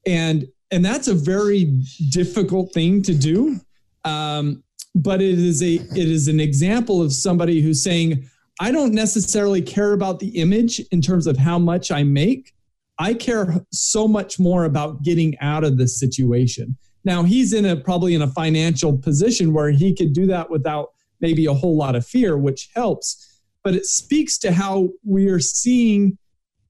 And 0.06 0.46
and 0.70 0.82
that's 0.82 1.08
a 1.08 1.14
very 1.14 1.64
difficult 2.08 2.72
thing 2.72 3.02
to 3.02 3.14
do. 3.14 3.60
Um, 4.04 4.64
but 4.94 5.22
it 5.22 5.38
is 5.38 5.62
a 5.62 5.74
it 5.74 6.08
is 6.08 6.28
an 6.28 6.40
example 6.40 7.00
of 7.02 7.12
somebody 7.12 7.60
who's 7.60 7.82
saying 7.82 8.28
i 8.60 8.70
don't 8.70 8.92
necessarily 8.92 9.62
care 9.62 9.92
about 9.92 10.18
the 10.18 10.28
image 10.38 10.80
in 10.90 11.00
terms 11.00 11.26
of 11.26 11.36
how 11.36 11.58
much 11.58 11.90
i 11.90 12.02
make. 12.02 12.52
I 12.98 13.14
care 13.14 13.64
so 13.72 14.06
much 14.06 14.38
more 14.38 14.64
about 14.64 15.02
getting 15.02 15.36
out 15.40 15.64
of 15.64 15.76
this 15.76 15.98
situation. 15.98 16.76
Now 17.04 17.24
he's 17.24 17.52
in 17.52 17.64
a 17.64 17.74
probably 17.74 18.14
in 18.14 18.22
a 18.22 18.28
financial 18.28 18.96
position 18.96 19.52
where 19.52 19.70
he 19.70 19.94
could 19.94 20.12
do 20.12 20.26
that 20.26 20.50
without 20.50 20.90
maybe 21.20 21.46
a 21.46 21.54
whole 21.54 21.76
lot 21.76 21.96
of 21.96 22.06
fear 22.06 22.36
which 22.36 22.68
helps 22.74 23.40
but 23.64 23.74
it 23.74 23.86
speaks 23.86 24.38
to 24.38 24.52
how 24.52 24.88
we 25.04 25.28
are 25.28 25.40
seeing 25.40 26.18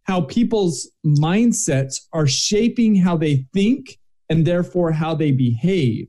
how 0.05 0.21
people's 0.21 0.91
mindsets 1.05 2.03
are 2.13 2.27
shaping 2.27 2.95
how 2.95 3.17
they 3.17 3.47
think 3.53 3.99
and 4.29 4.47
therefore 4.47 4.93
how 4.93 5.15
they 5.15 5.33
behave 5.33 6.09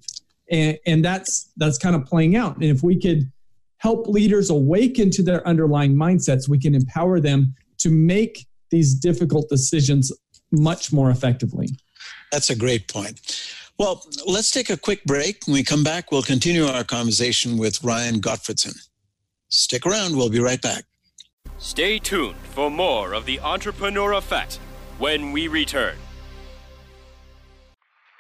and, 0.54 0.78
and 0.86 1.04
that's 1.04 1.52
that's 1.58 1.78
kind 1.78 1.96
of 1.96 2.06
playing 2.06 2.36
out. 2.36 2.56
And 2.56 2.66
if 2.66 2.84
we 2.84 3.00
could 3.00 3.30
help 3.78 4.08
leaders 4.08 4.50
awaken 4.50 5.10
to 5.12 5.24
their 5.24 5.46
underlying 5.46 5.96
mindsets 5.96 6.48
we 6.48 6.60
can 6.60 6.74
empower 6.76 7.20
them 7.20 7.54
to 7.80 7.90
make 7.90 8.48
these 8.70 8.94
difficult 8.94 9.50
decisions 9.50 10.12
much 10.52 10.94
more 10.94 11.10
effectively. 11.10 11.68
That's 12.32 12.50
a 12.50 12.56
great 12.56 12.88
point. 12.88 13.20
Well 13.78 14.06
let's 14.26 14.52
take 14.52 14.70
a 14.70 14.78
quick 14.78 15.04
break. 15.06 15.46
When 15.46 15.56
we 15.56 15.64
come 15.64 15.84
back 15.84 16.12
we'll 16.12 16.22
continue 16.22 16.66
our 16.66 16.84
conversation 16.84 17.58
with 17.58 17.84
ryan 17.84 18.22
gottfredson 18.22 18.78
stick 19.50 19.86
around. 19.86 20.16
We'll 20.16 20.30
be 20.30 20.40
right 20.40 20.62
back. 20.62 20.84
Stay 21.58 22.00
tuned 22.00 22.36
for 22.56 22.70
more 22.70 23.14
of 23.14 23.26
the 23.26 23.40
entrepreneur 23.40 24.14
effect 24.14 24.60
when 24.98 25.32
we 25.32 25.48
return 25.48 25.96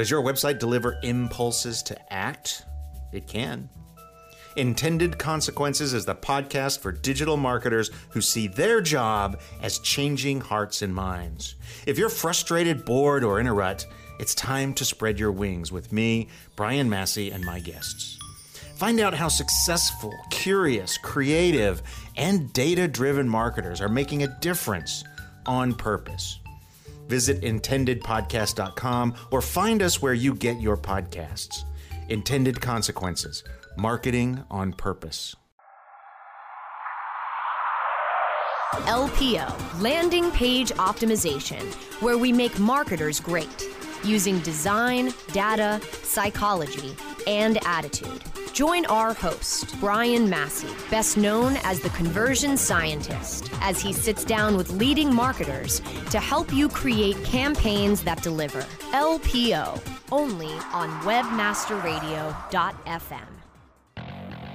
Does 0.00 0.10
your 0.10 0.22
website 0.22 0.58
deliver 0.58 0.98
impulses 1.02 1.82
to 1.82 2.10
act? 2.10 2.64
It 3.12 3.26
can. 3.26 3.68
Intended 4.56 5.18
Consequences 5.18 5.92
is 5.92 6.06
the 6.06 6.14
podcast 6.14 6.78
for 6.80 6.90
digital 6.90 7.36
marketers 7.36 7.90
who 8.08 8.22
see 8.22 8.48
their 8.48 8.80
job 8.80 9.38
as 9.60 9.78
changing 9.80 10.40
hearts 10.40 10.80
and 10.80 10.94
minds. 10.94 11.56
If 11.86 11.98
you're 11.98 12.08
frustrated, 12.08 12.86
bored, 12.86 13.22
or 13.24 13.40
in 13.40 13.46
a 13.46 13.52
rut, 13.52 13.86
it's 14.18 14.34
time 14.34 14.72
to 14.76 14.86
spread 14.86 15.18
your 15.18 15.32
wings 15.32 15.70
with 15.70 15.92
me, 15.92 16.28
Brian 16.56 16.88
Massey, 16.88 17.30
and 17.30 17.44
my 17.44 17.60
guests. 17.60 18.18
Find 18.76 19.00
out 19.00 19.12
how 19.12 19.28
successful, 19.28 20.14
curious, 20.30 20.96
creative, 20.96 21.82
and 22.16 22.50
data 22.54 22.88
driven 22.88 23.28
marketers 23.28 23.82
are 23.82 23.88
making 23.90 24.22
a 24.22 24.38
difference 24.40 25.04
on 25.44 25.74
purpose 25.74 26.38
visit 27.10 27.42
intendedpodcast.com 27.42 29.14
or 29.30 29.42
find 29.42 29.82
us 29.82 30.00
where 30.00 30.14
you 30.14 30.34
get 30.34 30.60
your 30.60 30.76
podcasts. 30.76 31.64
Intended 32.08 32.60
Consequences 32.60 33.44
Marketing 33.76 34.42
on 34.50 34.72
Purpose. 34.72 35.36
LPO, 38.74 39.82
Landing 39.82 40.30
Page 40.30 40.70
Optimization, 40.72 41.60
where 42.00 42.16
we 42.16 42.32
make 42.32 42.56
marketers 42.58 43.18
great 43.18 43.68
using 44.04 44.38
design, 44.40 45.12
data, 45.32 45.80
psychology, 46.02 46.94
and 47.30 47.58
attitude. 47.64 48.22
Join 48.52 48.84
our 48.86 49.14
host, 49.14 49.78
Brian 49.78 50.28
Massey, 50.28 50.66
best 50.90 51.16
known 51.16 51.56
as 51.62 51.78
the 51.78 51.90
conversion 51.90 52.56
scientist, 52.56 53.48
as 53.60 53.80
he 53.80 53.92
sits 53.92 54.24
down 54.24 54.56
with 54.56 54.72
leading 54.72 55.14
marketers 55.14 55.78
to 56.10 56.18
help 56.18 56.52
you 56.52 56.68
create 56.68 57.22
campaigns 57.24 58.02
that 58.02 58.20
deliver. 58.20 58.62
LPO, 58.90 59.80
only 60.10 60.50
on 60.72 60.90
webmasterradio.fm. 61.02 63.28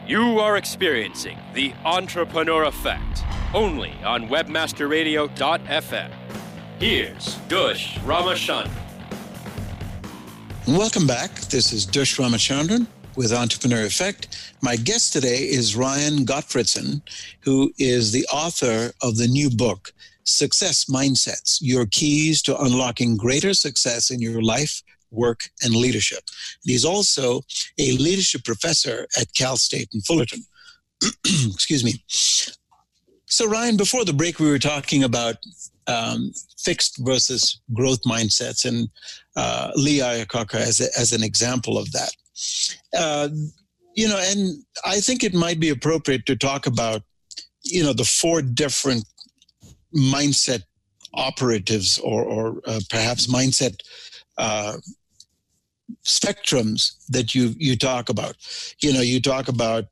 You 0.05 0.39
are 0.39 0.57
experiencing 0.57 1.37
the 1.53 1.73
entrepreneur 1.85 2.65
effect 2.65 3.23
only 3.53 3.93
on 4.03 4.27
webmasterradio.fm. 4.27 6.11
Here's 6.77 7.35
Dush 7.47 7.97
Ramachandran. 7.99 8.84
Welcome 10.67 11.05
back. 11.05 11.41
This 11.41 11.71
is 11.71 11.85
Dush 11.85 12.17
Ramachandran 12.17 12.87
with 13.15 13.31
Entrepreneur 13.31 13.85
Effect. 13.85 14.55
My 14.63 14.75
guest 14.75 15.13
today 15.13 15.43
is 15.43 15.75
Ryan 15.75 16.25
Gottfredson, 16.25 17.03
who 17.41 17.71
is 17.77 18.11
the 18.11 18.25
author 18.33 18.91
of 19.03 19.17
the 19.17 19.27
new 19.27 19.51
book, 19.51 19.93
Success 20.23 20.85
Mindsets 20.85 21.59
Your 21.61 21.85
Keys 21.85 22.41
to 22.41 22.59
Unlocking 22.59 23.15
Greater 23.15 23.53
Success 23.53 24.09
in 24.09 24.19
Your 24.21 24.41
Life, 24.41 24.81
Work, 25.11 25.51
and 25.61 25.75
Leadership. 25.75 26.23
He's 26.63 26.83
also 26.83 27.41
a 27.77 27.91
leadership 27.97 28.43
professor 28.43 29.05
at 29.21 29.35
Cal 29.35 29.57
State 29.57 29.89
in 29.93 30.01
Fullerton. 30.01 30.45
Excuse 31.25 31.83
me. 31.83 32.03
So, 33.27 33.47
Ryan, 33.47 33.77
before 33.77 34.05
the 34.05 34.13
break, 34.13 34.39
we 34.39 34.49
were 34.49 34.59
talking 34.59 35.03
about 35.03 35.37
um, 35.87 36.31
fixed 36.57 36.97
versus 36.99 37.59
growth 37.73 38.01
mindsets, 38.03 38.65
and 38.65 38.89
uh, 39.35 39.71
Lee 39.75 39.99
Iacocca 39.99 40.55
as, 40.55 40.79
a, 40.79 40.87
as 40.99 41.13
an 41.13 41.23
example 41.23 41.77
of 41.77 41.91
that. 41.91 42.11
Uh, 42.97 43.29
you 43.95 44.07
know, 44.07 44.19
and 44.19 44.63
I 44.85 44.99
think 44.99 45.23
it 45.23 45.33
might 45.33 45.59
be 45.59 45.69
appropriate 45.69 46.25
to 46.25 46.35
talk 46.35 46.67
about, 46.67 47.01
you 47.63 47.83
know, 47.83 47.93
the 47.93 48.03
four 48.03 48.41
different 48.41 49.05
mindset 49.95 50.63
operatives 51.13 51.97
or, 51.99 52.23
or 52.23 52.61
uh, 52.65 52.81
perhaps 52.89 53.27
mindset 53.27 53.79
uh, 54.37 54.73
spectrums 56.03 57.05
that 57.07 57.33
you 57.33 57.53
you 57.57 57.77
talk 57.77 58.09
about. 58.09 58.35
You 58.81 58.93
know, 58.93 59.01
you 59.01 59.21
talk 59.21 59.47
about 59.47 59.85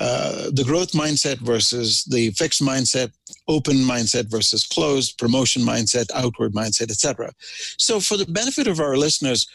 uh, 0.00 0.50
the 0.52 0.64
growth 0.64 0.92
mindset 0.92 1.36
versus 1.40 2.04
the 2.04 2.30
fixed 2.30 2.62
mindset, 2.62 3.12
open 3.48 3.76
mindset 3.76 4.30
versus 4.30 4.64
closed, 4.64 5.18
promotion 5.18 5.60
mindset, 5.60 6.06
outward 6.14 6.54
mindset, 6.54 6.90
etc. 6.90 7.30
So, 7.76 8.00
for 8.00 8.16
the 8.16 8.24
benefit 8.24 8.66
of 8.66 8.80
our 8.80 8.96
listeners, 8.96 9.46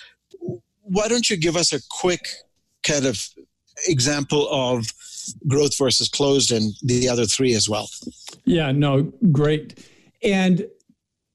why 0.84 1.08
don't 1.08 1.28
you 1.32 1.36
give 1.36 1.56
us 1.56 1.74
a 1.74 1.80
quick 1.90 2.28
kind 2.84 3.08
of 3.08 3.28
example 3.88 4.48
of 4.52 4.86
growth 5.48 5.76
versus 5.80 6.08
closed 6.08 6.52
and 6.52 6.74
the 6.84 7.10
other 7.10 7.26
three 7.26 7.56
as 7.56 7.68
well? 7.68 7.90
Yeah, 8.44 8.72
no, 8.72 9.12
great. 9.32 9.84
And 10.22 10.68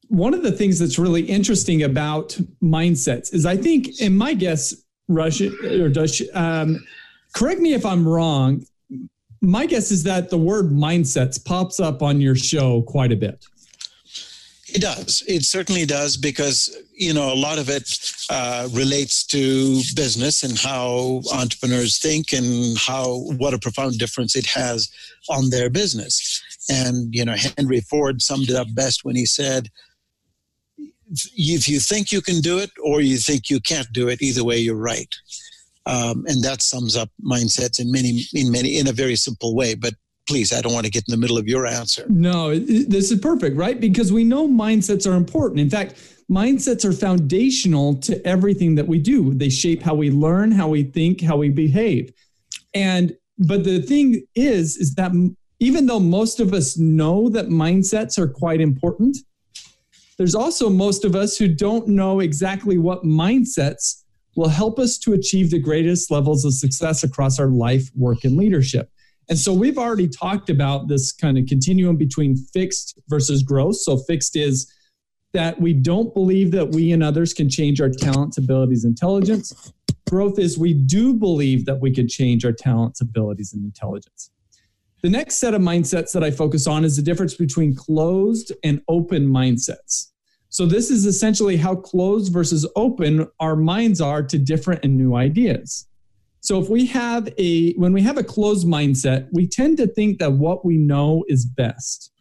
one 0.07 0.35
of 0.35 0.45
the 0.45 0.53
things 0.53 0.79
that's 0.79 1.01
really 1.01 1.23
interesting 1.23 1.83
about 1.83 2.39
mindsets 2.63 3.35
is 3.35 3.45
I 3.45 3.57
think, 3.57 4.01
in 4.01 4.17
my 4.17 4.35
guess, 4.35 4.73
Rush 5.09 5.41
or 5.41 5.89
Dush, 5.89 6.23
um, 6.33 6.87
correct 7.35 7.61
me 7.61 7.75
if 7.75 7.85
I'm 7.85 8.07
wrong 8.07 8.65
my 9.41 9.67
guess 9.67 9.91
is 9.91 10.03
that 10.05 10.31
the 10.31 10.39
word 10.39 10.71
mindsets 10.71 11.43
pops 11.43 11.81
up 11.81 12.03
on 12.03 12.21
your 12.21 12.37
show 12.37 12.83
quite 12.83 13.13
a 13.13 13.17
bit. 13.17 13.45
It 14.73 14.83
does. 14.83 15.25
It 15.27 15.43
certainly 15.43 15.85
does 15.85 16.17
because 16.17 16.77
you 16.95 17.13
know 17.13 17.33
a 17.33 17.35
lot 17.35 17.59
of 17.59 17.69
it 17.69 17.89
uh, 18.31 18.69
relates 18.73 19.25
to 19.27 19.81
business 19.97 20.45
and 20.45 20.57
how 20.57 21.23
entrepreneurs 21.35 21.99
think 21.99 22.33
and 22.33 22.79
how 22.79 23.25
what 23.39 23.55
a 23.55 23.59
profound 23.59 23.99
difference 23.99 24.37
it 24.37 24.47
has 24.47 24.89
on 25.29 25.51
their 25.51 25.71
business. 25.71 26.41
And 26.71 27.13
you 27.13 27.25
know 27.25 27.35
Henry 27.57 27.81
Ford 27.81 28.23
summed 28.23 28.49
it 28.49 28.55
up 28.55 28.69
best 28.75 29.05
when 29.05 29.17
he 29.17 29.27
said, 29.27 29.71
"If 31.35 31.69
you 31.69 31.81
think 31.81 32.13
you 32.13 32.21
can 32.21 32.41
do 32.41 32.59
it 32.59 32.71
or 32.81 33.01
you 33.01 33.19
think 33.19 33.51
you 33.51 33.59
can't 33.59 33.93
do 33.93 34.09
it, 34.09 34.23
either 34.23 34.45
way 34.45 34.59
you're 34.59 34.77
right." 34.77 35.13
Um, 35.87 36.25
and 36.27 36.43
that 36.43 36.63
sums 36.63 36.97
up 36.97 37.11
mindsets 37.25 37.81
in 37.81 37.91
many 37.91 38.23
in 38.35 38.51
many 38.51 38.79
in 38.79 38.89
a 38.89 38.93
very 38.93 39.17
simple 39.17 39.55
way 39.55 39.75
but 39.75 39.95
please 40.27 40.53
i 40.53 40.61
don't 40.61 40.73
want 40.73 40.85
to 40.85 40.91
get 40.91 41.05
in 41.09 41.13
the 41.13 41.17
middle 41.17 41.39
of 41.39 41.49
your 41.49 41.67
answer. 41.67 42.07
No 42.09 42.59
this 42.59 43.11
is 43.11 43.19
perfect 43.21 43.57
right? 43.57 43.81
Because 43.81 44.13
we 44.13 44.25
know 44.25 44.49
mindsets 44.49 45.11
are 45.11 45.17
important. 45.17 45.61
In 45.61 45.71
fact 45.71 45.95
mindsets 46.31 46.85
are 46.85 46.93
foundational 46.93 47.97
to 47.97 48.25
everything 48.27 48.75
that 48.77 48.87
we 48.87 48.99
do. 48.99 49.35
They 49.35 49.49
shape 49.49 49.83
how 49.83 49.95
we 49.95 50.11
learn 50.11 50.53
how 50.53 50.69
we 50.69 50.85
think 50.85 51.21
how 51.21 51.37
we 51.37 51.49
behave. 51.49 52.13
And 52.75 53.17
but 53.39 53.65
the 53.65 53.81
thing 53.81 54.25
is 54.35 54.77
is 54.77 54.95
that 54.95 55.13
even 55.59 55.87
though 55.87 56.01
most 56.01 56.41
of 56.41 56.55
us 56.55 56.79
know 56.79 57.29
that 57.31 57.49
mindsets 57.49 58.19
are 58.19 58.29
quite 58.29 58.61
important 58.61 59.17
there's 60.21 60.35
also 60.35 60.69
most 60.69 61.07
of 61.07 61.17
us 61.17 61.39
who 61.39 61.49
don't 61.49 61.89
know 61.89 62.21
exactly 62.21 62.77
what 62.77 63.05
mindsets 63.05 64.00
will 64.37 64.49
help 64.49 64.79
us 64.79 64.99
to 64.99 65.13
achieve 65.13 65.51
the 65.51 65.59
greatest 65.59 66.11
levels 66.11 66.45
of 66.45 66.55
success 66.55 67.03
across 67.03 67.39
our 67.39 67.49
life, 67.49 67.91
work, 67.95 68.25
and 68.25 68.37
leadership. 68.37 68.91
And 69.29 69.39
so 69.39 69.53
we've 69.53 69.79
already 69.79 70.09
talked 70.09 70.51
about 70.51 70.89
this 70.89 71.13
kind 71.13 71.39
of 71.39 71.47
continuum 71.47 71.97
between 71.97 72.37
fixed 72.37 72.99
versus 73.09 73.43
growth. 73.43 73.77
So, 73.77 73.97
fixed 73.97 74.37
is 74.37 74.73
that 75.33 75.61
we 75.61 75.73
don't 75.73 76.13
believe 76.13 76.51
that 76.51 76.71
we 76.71 76.91
and 76.93 77.03
others 77.03 77.33
can 77.33 77.49
change 77.49 77.81
our 77.81 77.89
talents, 77.89 78.39
abilities, 78.39 78.85
intelligence. 78.85 79.73
Growth 80.09 80.41
is 80.41 80.59
we 80.59 80.75
do 80.75 81.15
believe 81.15 81.67
that 81.67 81.81
we 81.81 81.93
can 81.93 82.09
change 82.09 82.45
our 82.45 82.53
talents, 82.53 83.01
abilities, 83.01 83.53
and 83.53 83.65
intelligence. 83.65 84.31
The 85.03 85.09
next 85.09 85.37
set 85.37 85.55
of 85.55 85.63
mindsets 85.63 86.13
that 86.13 86.25
I 86.25 86.31
focus 86.31 86.67
on 86.67 86.85
is 86.85 86.97
the 86.97 87.03
difference 87.03 87.35
between 87.35 87.75
closed 87.75 88.53
and 88.65 88.83
open 88.89 89.29
mindsets. 89.29 90.10
So 90.51 90.67
this 90.67 90.91
is 90.91 91.07
essentially 91.07 91.57
how 91.57 91.77
closed 91.77 92.33
versus 92.33 92.67
open 92.75 93.29
our 93.39 93.55
minds 93.55 94.01
are 94.01 94.23
to 94.25 94.39
different 94.39 94.85
and 94.85 94.97
new 94.97 95.15
ideas. 95.15 95.87
So 96.41 96.61
if 96.61 96.69
we 96.69 96.87
have 96.87 97.33
a 97.39 97.73
when 97.75 97.93
we 97.93 98.03
have 98.03 98.19
a 98.19 98.25
closed 98.25 98.67
mindset, 98.67 99.29
we 99.33 99.47
tend 99.47 99.77
to 99.79 99.87
think 99.87 100.19
that 100.19 100.33
what 100.33 100.65
we 100.65 100.77
know 100.77 101.25
is 101.29 101.45
best. 101.45 102.13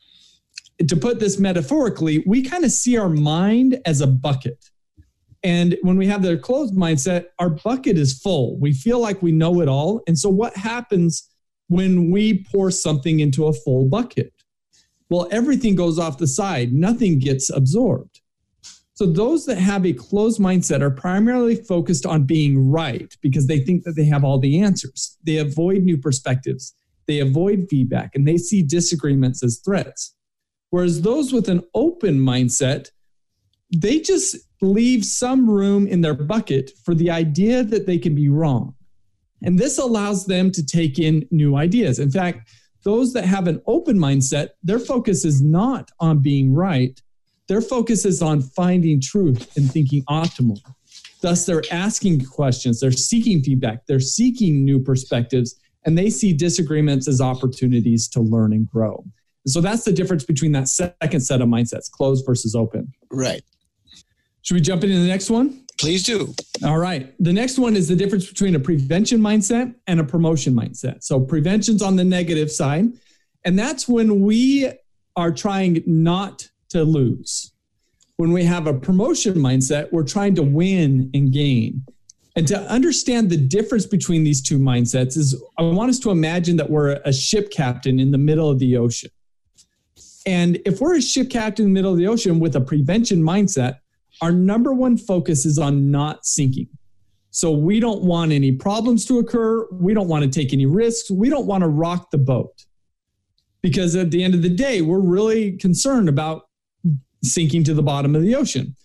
To 0.87 0.95
put 0.95 1.19
this 1.19 1.39
metaphorically, 1.39 2.23
we 2.27 2.43
kind 2.43 2.63
of 2.63 2.71
see 2.71 2.97
our 2.97 3.09
mind 3.09 3.79
as 3.85 3.99
a 4.01 4.07
bucket. 4.07 4.63
And 5.43 5.77
when 5.81 5.97
we 5.97 6.05
have 6.07 6.21
the 6.21 6.37
closed 6.37 6.75
mindset, 6.75 7.25
our 7.39 7.49
bucket 7.49 7.97
is 7.97 8.19
full. 8.19 8.59
We 8.59 8.73
feel 8.73 8.99
like 8.99 9.21
we 9.21 9.31
know 9.31 9.61
it 9.61 9.67
all. 9.67 10.01
And 10.05 10.17
so 10.17 10.29
what 10.29 10.55
happens 10.55 11.27
when 11.67 12.11
we 12.11 12.45
pour 12.51 12.71
something 12.71 13.21
into 13.21 13.47
a 13.47 13.53
full 13.53 13.85
bucket? 13.85 14.33
Well, 15.09 15.27
everything 15.31 15.75
goes 15.75 15.97
off 15.97 16.17
the 16.17 16.27
side, 16.27 16.71
nothing 16.71 17.19
gets 17.19 17.49
absorbed. 17.49 18.21
So, 18.93 19.05
those 19.05 19.45
that 19.45 19.57
have 19.57 19.85
a 19.85 19.93
closed 19.93 20.39
mindset 20.39 20.81
are 20.81 20.91
primarily 20.91 21.55
focused 21.55 22.05
on 22.05 22.25
being 22.25 22.69
right 22.69 23.15
because 23.21 23.47
they 23.47 23.59
think 23.59 23.83
that 23.85 23.93
they 23.93 24.05
have 24.05 24.23
all 24.23 24.39
the 24.39 24.61
answers. 24.61 25.17
They 25.23 25.37
avoid 25.37 25.83
new 25.83 25.97
perspectives, 25.97 26.73
they 27.07 27.19
avoid 27.19 27.67
feedback, 27.69 28.11
and 28.13 28.27
they 28.27 28.37
see 28.37 28.61
disagreements 28.61 29.43
as 29.43 29.61
threats. 29.63 30.15
Whereas 30.69 31.01
those 31.01 31.33
with 31.33 31.49
an 31.49 31.63
open 31.73 32.19
mindset, 32.19 32.89
they 33.75 33.99
just 33.99 34.35
leave 34.61 35.05
some 35.05 35.49
room 35.49 35.87
in 35.87 36.01
their 36.01 36.13
bucket 36.13 36.71
for 36.83 36.93
the 36.93 37.09
idea 37.09 37.63
that 37.63 37.85
they 37.85 37.97
can 37.97 38.15
be 38.15 38.29
wrong. 38.29 38.75
And 39.41 39.57
this 39.57 39.77
allows 39.77 40.25
them 40.25 40.51
to 40.51 40.65
take 40.65 40.99
in 40.99 41.27
new 41.31 41.55
ideas. 41.55 41.99
In 41.99 42.11
fact, 42.11 42.49
those 42.83 43.13
that 43.13 43.25
have 43.25 43.47
an 43.47 43.61
open 43.67 43.97
mindset, 43.97 44.49
their 44.63 44.79
focus 44.79 45.25
is 45.25 45.41
not 45.41 45.91
on 45.99 46.21
being 46.21 46.53
right. 46.53 46.99
Their 47.47 47.61
focus 47.61 48.05
is 48.05 48.21
on 48.21 48.41
finding 48.41 49.01
truth 49.01 49.55
and 49.57 49.69
thinking 49.71 50.03
optimal. 50.05 50.59
Thus, 51.21 51.45
they're 51.45 51.63
asking 51.71 52.25
questions, 52.25 52.79
they're 52.79 52.91
seeking 52.91 53.41
feedback, 53.41 53.85
they're 53.87 53.99
seeking 53.99 54.63
new 54.63 54.79
perspectives, 54.79 55.59
and 55.85 55.97
they 55.97 56.09
see 56.09 56.31
disagreements 56.33 57.07
as 57.07 57.19
opportunities 57.19 58.07
to 58.09 58.21
learn 58.21 58.53
and 58.53 58.69
grow. 58.69 59.03
so 59.47 59.59
that's 59.61 59.83
the 59.83 59.91
difference 59.91 60.23
between 60.23 60.51
that 60.53 60.67
second 60.67 61.21
set 61.21 61.41
of 61.41 61.49
mindsets, 61.49 61.89
closed 61.89 62.25
versus 62.25 62.55
open. 62.55 62.93
Right. 63.11 63.41
Should 64.43 64.55
we 64.55 64.61
jump 64.61 64.83
into 64.83 64.97
the 64.99 65.07
next 65.07 65.29
one? 65.29 65.65
Please 65.79 66.03
do. 66.03 66.33
All 66.65 66.77
right. 66.77 67.13
The 67.19 67.31
next 67.31 67.57
one 67.57 67.77
is 67.77 67.87
the 67.87 67.95
difference 67.95 68.27
between 68.27 68.53
a 68.55 68.59
prevention 68.59 69.21
mindset 69.21 69.73
and 69.87 70.01
a 70.01 70.03
promotion 70.03 70.53
mindset. 70.53 71.03
So, 71.03 71.21
prevention's 71.21 71.81
on 71.81 71.95
the 71.95 72.03
negative 72.03 72.51
side. 72.51 72.91
And 73.45 73.57
that's 73.57 73.87
when 73.87 74.21
we 74.21 74.69
are 75.15 75.31
trying 75.31 75.81
not 75.85 76.49
to 76.69 76.83
lose. 76.83 77.53
When 78.17 78.33
we 78.33 78.43
have 78.43 78.67
a 78.67 78.73
promotion 78.73 79.35
mindset, 79.35 79.91
we're 79.93 80.03
trying 80.03 80.35
to 80.35 80.43
win 80.43 81.09
and 81.13 81.31
gain. 81.31 81.85
And 82.35 82.45
to 82.49 82.59
understand 82.69 83.29
the 83.29 83.37
difference 83.37 83.85
between 83.85 84.25
these 84.25 84.41
two 84.41 84.59
mindsets 84.59 85.17
is 85.17 85.41
I 85.57 85.63
want 85.63 85.89
us 85.89 85.99
to 85.99 86.11
imagine 86.11 86.57
that 86.57 86.69
we're 86.69 86.99
a 87.05 87.13
ship 87.13 87.51
captain 87.51 87.99
in 87.99 88.11
the 88.11 88.17
middle 88.17 88.49
of 88.49 88.59
the 88.59 88.75
ocean. 88.75 89.11
And 90.25 90.59
if 90.65 90.81
we're 90.81 90.97
a 90.97 91.01
ship 91.01 91.29
captain 91.29 91.65
in 91.65 91.73
the 91.73 91.77
middle 91.77 91.93
of 91.93 91.97
the 91.97 92.07
ocean 92.07 92.39
with 92.39 92.55
a 92.57 92.61
prevention 92.61 93.21
mindset, 93.23 93.79
our 94.21 94.31
number 94.31 94.73
one 94.73 94.97
focus 94.97 95.45
is 95.45 95.57
on 95.57 95.91
not 95.91 96.25
sinking. 96.25 96.67
So 97.31 97.51
we 97.51 97.79
don't 97.79 98.03
want 98.03 98.31
any 98.31 98.51
problems 98.51 99.05
to 99.05 99.19
occur. 99.19 99.67
We 99.71 99.93
don't 99.93 100.07
want 100.07 100.23
to 100.23 100.29
take 100.29 100.51
any 100.51 100.65
risks. 100.65 101.11
We 101.11 101.29
don't 101.29 101.45
want 101.45 101.61
to 101.61 101.67
rock 101.67 102.11
the 102.11 102.17
boat. 102.17 102.65
Because 103.61 103.95
at 103.95 104.11
the 104.11 104.23
end 104.23 104.33
of 104.33 104.41
the 104.41 104.49
day, 104.49 104.81
we're 104.81 104.99
really 104.99 105.57
concerned 105.57 106.09
about 106.09 106.49
sinking 107.23 107.63
to 107.65 107.73
the 107.73 107.83
bottom 107.83 108.15
of 108.15 108.21
the 108.21 108.35
ocean. 108.35 108.75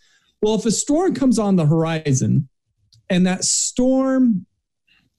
Well, 0.42 0.56
if 0.56 0.66
a 0.66 0.70
storm 0.70 1.14
comes 1.14 1.38
on 1.38 1.56
the 1.56 1.66
horizon 1.66 2.48
and 3.08 3.26
that 3.26 3.44
storm 3.44 4.46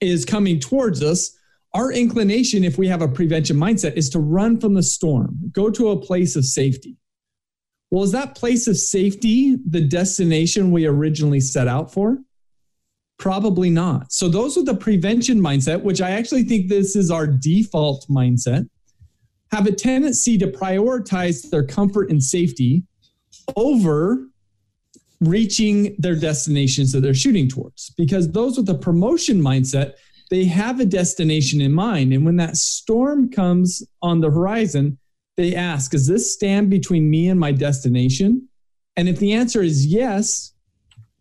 is 0.02 0.26
coming 0.26 0.60
towards 0.60 1.02
us, 1.02 1.36
our 1.74 1.92
inclination, 1.92 2.64
if 2.64 2.78
we 2.78 2.88
have 2.88 3.02
a 3.02 3.08
prevention 3.08 3.58
mindset, 3.58 3.98
is 3.98 4.10
to 4.12 4.20
run 4.20 4.60
from 4.60 4.76
the 4.76 4.84
storm, 4.84 5.38
go 5.52 5.70
to 5.70 5.90
a 5.90 6.00
place 6.00 6.36
of 6.36 6.46
safety. 6.46 6.96
Well, 7.92 8.04
is 8.04 8.12
that 8.12 8.36
place 8.36 8.68
of 8.68 8.78
safety 8.78 9.58
the 9.70 9.82
destination 9.82 10.72
we 10.72 10.86
originally 10.86 11.40
set 11.40 11.68
out 11.68 11.94
for? 11.94 12.18
Probably 13.18 13.70
not. 13.70 14.12
So, 14.12 14.28
those 14.28 14.58
with 14.58 14.66
the 14.66 14.76
prevention 14.76 15.40
mindset, 15.40 15.82
which 15.82 16.02
I 16.02 16.12
actually 16.12 16.44
think 16.44 16.68
this 16.68 16.96
is 16.96 17.10
our 17.10 17.26
default 17.26 18.06
mindset, 18.10 18.68
have 19.52 19.68
a 19.68 19.72
tendency 19.72 20.38
to 20.38 20.48
prioritize 20.48 21.50
their 21.50 21.66
comfort 21.66 22.10
and 22.10 22.22
safety 22.22 22.84
over 23.56 24.28
reaching 25.22 25.96
their 25.98 26.16
destinations 26.16 26.92
that 26.92 27.02
they're 27.02 27.14
shooting 27.14 27.48
towards. 27.48 27.92
Because 27.92 28.32
those 28.32 28.58
with 28.58 28.70
a 28.70 28.76
promotion 28.76 29.42
mindset, 29.42 29.94
they 30.30 30.46
have 30.46 30.80
a 30.80 30.86
destination 30.86 31.62
in 31.62 31.72
mind. 31.72 32.14
And 32.14 32.26
when 32.26 32.36
that 32.38 32.58
storm 32.58 33.30
comes 33.30 33.84
on 34.02 34.20
the 34.20 34.30
horizon, 34.30 34.98
they 35.38 35.56
ask, 35.56 35.92
Does 35.92 36.08
this 36.08 36.34
stand 36.34 36.70
between 36.70 37.10
me 37.10 37.30
and 37.30 37.40
my 37.40 37.52
destination? 37.52 38.48
And 38.96 39.10
if 39.10 39.20
the 39.20 39.34
answer 39.34 39.62
is 39.62 39.86
yes, 39.86 40.54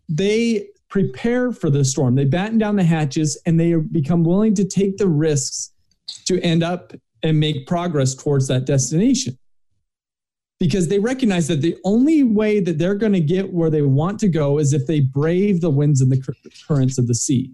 they 0.08 0.68
prepare 0.88 1.50
for 1.50 1.70
the 1.70 1.84
storm. 1.84 2.14
They 2.14 2.24
batten 2.24 2.58
down 2.58 2.76
the 2.76 2.84
hatches 2.84 3.40
and 3.46 3.58
they 3.58 3.74
become 3.74 4.22
willing 4.22 4.54
to 4.54 4.64
take 4.64 4.96
the 4.96 5.08
risks 5.08 5.72
to 6.26 6.40
end 6.40 6.62
up 6.62 6.92
and 7.22 7.40
make 7.40 7.66
progress 7.66 8.14
towards 8.14 8.46
that 8.48 8.64
destination. 8.64 9.36
Because 10.60 10.86
they 10.88 11.00
recognize 11.00 11.48
that 11.48 11.62
the 11.62 11.76
only 11.84 12.22
way 12.22 12.60
that 12.60 12.78
they're 12.78 12.94
going 12.94 13.12
to 13.12 13.20
get 13.20 13.52
where 13.52 13.70
they 13.70 13.82
want 13.82 14.20
to 14.20 14.28
go 14.28 14.58
is 14.58 14.72
if 14.72 14.86
they 14.86 15.00
brave 15.00 15.60
the 15.60 15.70
winds 15.70 16.00
and 16.00 16.12
the 16.12 16.34
currents 16.68 16.96
of 16.96 17.08
the 17.08 17.14
sea. 17.14 17.50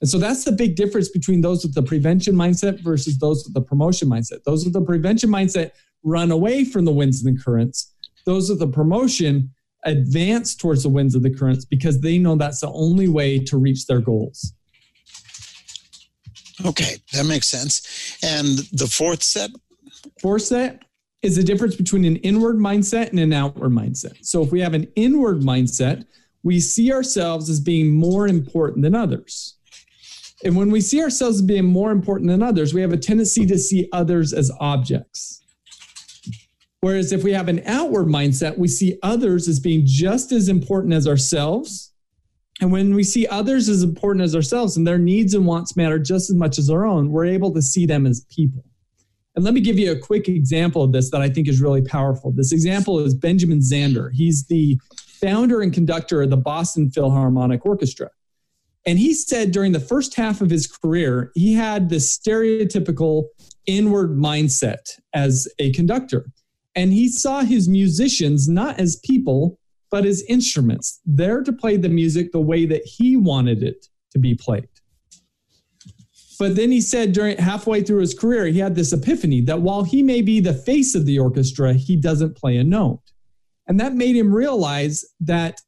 And 0.00 0.08
so 0.08 0.18
that's 0.18 0.44
the 0.44 0.52
big 0.52 0.76
difference 0.76 1.10
between 1.10 1.42
those 1.42 1.62
with 1.62 1.74
the 1.74 1.82
prevention 1.82 2.34
mindset 2.34 2.80
versus 2.80 3.18
those 3.18 3.44
with 3.44 3.52
the 3.52 3.60
promotion 3.60 4.08
mindset. 4.08 4.42
Those 4.44 4.64
with 4.64 4.72
the 4.72 4.80
prevention 4.80 5.28
mindset 5.28 5.72
run 6.02 6.30
away 6.30 6.64
from 6.64 6.84
the 6.84 6.92
winds 6.92 7.24
and 7.24 7.36
the 7.36 7.42
currents. 7.42 7.94
Those 8.26 8.50
with 8.50 8.58
the 8.58 8.68
promotion 8.68 9.50
advance 9.84 10.54
towards 10.54 10.82
the 10.82 10.88
winds 10.88 11.14
of 11.14 11.22
the 11.22 11.30
currents 11.30 11.64
because 11.64 12.00
they 12.00 12.18
know 12.18 12.36
that's 12.36 12.60
the 12.60 12.70
only 12.70 13.08
way 13.08 13.38
to 13.38 13.56
reach 13.56 13.86
their 13.86 14.00
goals. 14.00 14.52
Okay, 16.66 16.96
that 17.14 17.24
makes 17.24 17.48
sense. 17.48 18.18
And 18.22 18.58
the 18.72 18.86
fourth 18.86 19.22
set? 19.22 19.50
Fourth 20.20 20.42
set 20.42 20.82
is 21.22 21.36
the 21.36 21.42
difference 21.42 21.76
between 21.76 22.04
an 22.04 22.16
inward 22.16 22.56
mindset 22.56 23.10
and 23.10 23.18
an 23.18 23.32
outward 23.32 23.70
mindset. 23.72 24.16
So 24.22 24.42
if 24.42 24.52
we 24.52 24.60
have 24.60 24.74
an 24.74 24.86
inward 24.96 25.40
mindset, 25.40 26.04
we 26.42 26.60
see 26.60 26.92
ourselves 26.92 27.50
as 27.50 27.60
being 27.60 27.90
more 27.90 28.26
important 28.26 28.82
than 28.82 28.94
others. 28.94 29.56
And 30.44 30.56
when 30.56 30.70
we 30.70 30.80
see 30.80 31.02
ourselves 31.02 31.36
as 31.36 31.42
being 31.42 31.66
more 31.66 31.90
important 31.90 32.30
than 32.30 32.42
others, 32.42 32.72
we 32.72 32.80
have 32.80 32.92
a 32.92 32.96
tendency 32.96 33.44
to 33.46 33.58
see 33.58 33.88
others 33.92 34.32
as 34.32 34.50
objects. 34.58 35.39
Whereas 36.80 37.12
if 37.12 37.22
we 37.22 37.32
have 37.32 37.48
an 37.48 37.62
outward 37.66 38.06
mindset, 38.06 38.56
we 38.56 38.68
see 38.68 38.98
others 39.02 39.48
as 39.48 39.60
being 39.60 39.82
just 39.84 40.32
as 40.32 40.48
important 40.48 40.94
as 40.94 41.06
ourselves. 41.06 41.92
And 42.60 42.72
when 42.72 42.94
we 42.94 43.04
see 43.04 43.26
others 43.26 43.68
as 43.68 43.82
important 43.82 44.24
as 44.24 44.34
ourselves 44.34 44.76
and 44.76 44.86
their 44.86 44.98
needs 44.98 45.34
and 45.34 45.46
wants 45.46 45.76
matter 45.76 45.98
just 45.98 46.30
as 46.30 46.36
much 46.36 46.58
as 46.58 46.70
our 46.70 46.86
own, 46.86 47.10
we're 47.10 47.26
able 47.26 47.52
to 47.52 47.62
see 47.62 47.84
them 47.84 48.06
as 48.06 48.24
people. 48.30 48.64
And 49.36 49.44
let 49.44 49.54
me 49.54 49.60
give 49.60 49.78
you 49.78 49.92
a 49.92 49.98
quick 49.98 50.28
example 50.28 50.82
of 50.82 50.92
this 50.92 51.10
that 51.10 51.20
I 51.20 51.28
think 51.28 51.48
is 51.48 51.60
really 51.60 51.82
powerful. 51.82 52.32
This 52.32 52.52
example 52.52 52.98
is 52.98 53.14
Benjamin 53.14 53.60
Zander. 53.60 54.10
He's 54.12 54.46
the 54.46 54.80
founder 55.20 55.60
and 55.60 55.72
conductor 55.72 56.22
of 56.22 56.30
the 56.30 56.36
Boston 56.36 56.90
Philharmonic 56.90 57.64
Orchestra. 57.64 58.10
And 58.86 58.98
he 58.98 59.12
said 59.14 59.52
during 59.52 59.72
the 59.72 59.80
first 59.80 60.14
half 60.14 60.40
of 60.40 60.50
his 60.50 60.66
career, 60.66 61.30
he 61.34 61.52
had 61.52 61.90
this 61.90 62.18
stereotypical 62.18 63.24
inward 63.66 64.10
mindset 64.16 64.98
as 65.14 65.46
a 65.58 65.72
conductor. 65.72 66.26
And 66.74 66.92
he 66.92 67.08
saw 67.08 67.40
his 67.40 67.68
musicians 67.68 68.48
not 68.48 68.78
as 68.78 68.96
people, 69.04 69.58
but 69.90 70.04
as 70.04 70.22
instruments, 70.28 71.00
there 71.04 71.42
to 71.42 71.52
play 71.52 71.76
the 71.76 71.88
music 71.88 72.32
the 72.32 72.40
way 72.40 72.64
that 72.66 72.84
he 72.84 73.16
wanted 73.16 73.62
it 73.62 73.86
to 74.12 74.18
be 74.18 74.34
played. 74.34 74.68
But 76.38 76.56
then 76.56 76.70
he 76.70 76.80
said 76.80 77.12
during 77.12 77.36
halfway 77.36 77.82
through 77.82 78.00
his 78.00 78.14
career, 78.14 78.46
he 78.46 78.58
had 78.58 78.74
this 78.74 78.94
epiphany 78.94 79.42
that 79.42 79.60
while 79.60 79.82
he 79.82 80.02
may 80.02 80.22
be 80.22 80.40
the 80.40 80.54
face 80.54 80.94
of 80.94 81.04
the 81.04 81.18
orchestra, 81.18 81.74
he 81.74 81.96
doesn't 81.96 82.36
play 82.36 82.56
a 82.56 82.64
note. 82.64 83.02
And 83.66 83.78
that 83.78 83.94
made 83.94 84.16
him 84.16 84.32
realize 84.32 85.04
that 85.20 85.60